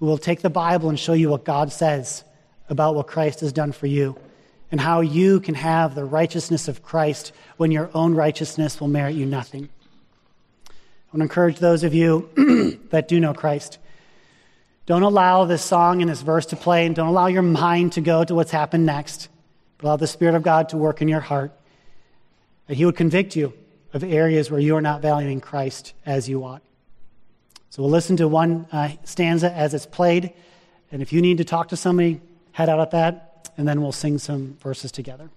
who 0.00 0.06
will 0.06 0.18
take 0.18 0.42
the 0.42 0.50
Bible 0.50 0.88
and 0.88 0.98
show 0.98 1.12
you 1.12 1.28
what 1.28 1.44
God 1.44 1.70
says 1.70 2.24
about 2.72 2.96
what 2.96 3.06
Christ 3.06 3.40
has 3.40 3.52
done 3.52 3.70
for 3.70 3.86
you 3.86 4.16
and 4.72 4.80
how 4.80 5.02
you 5.02 5.38
can 5.38 5.54
have 5.54 5.94
the 5.94 6.04
righteousness 6.04 6.66
of 6.66 6.82
Christ 6.82 7.32
when 7.58 7.70
your 7.70 7.90
own 7.94 8.14
righteousness 8.14 8.80
will 8.80 8.88
merit 8.88 9.14
you 9.14 9.26
nothing. 9.26 9.68
I 10.68 10.72
want 11.16 11.18
to 11.18 11.22
encourage 11.22 11.58
those 11.58 11.84
of 11.84 11.92
you 11.92 12.80
that 12.90 13.06
do 13.06 13.20
know 13.20 13.34
Christ. 13.34 13.78
Don't 14.86 15.02
allow 15.02 15.44
this 15.44 15.62
song 15.62 16.00
and 16.00 16.10
this 16.10 16.22
verse 16.22 16.46
to 16.46 16.56
play, 16.56 16.86
and 16.86 16.96
don't 16.96 17.08
allow 17.08 17.26
your 17.26 17.42
mind 17.42 17.92
to 17.92 18.00
go 18.00 18.24
to 18.24 18.34
what's 18.34 18.50
happened 18.50 18.86
next. 18.86 19.28
But 19.76 19.86
Allow 19.86 19.96
the 19.96 20.06
Spirit 20.06 20.34
of 20.34 20.42
God 20.42 20.70
to 20.70 20.78
work 20.78 21.02
in 21.02 21.08
your 21.08 21.20
heart, 21.20 21.52
that 22.66 22.76
He 22.76 22.84
would 22.86 22.96
convict 22.96 23.36
you 23.36 23.52
of 23.92 24.02
areas 24.02 24.50
where 24.50 24.58
you 24.58 24.74
are 24.74 24.80
not 24.80 25.02
valuing 25.02 25.40
Christ 25.40 25.92
as 26.06 26.28
you 26.28 26.44
ought. 26.44 26.62
So 27.68 27.82
we'll 27.82 27.92
listen 27.92 28.16
to 28.16 28.26
one 28.26 28.66
uh, 28.72 28.92
stanza 29.04 29.52
as 29.52 29.74
it's 29.74 29.86
played, 29.86 30.32
and 30.90 31.02
if 31.02 31.12
you 31.12 31.20
need 31.20 31.38
to 31.38 31.44
talk 31.44 31.68
to 31.68 31.76
somebody, 31.76 32.20
head 32.52 32.68
out 32.68 32.80
at 32.80 32.90
that, 32.92 33.50
and 33.56 33.66
then 33.66 33.82
we'll 33.82 33.92
sing 33.92 34.18
some 34.18 34.56
verses 34.60 34.92
together. 34.92 35.30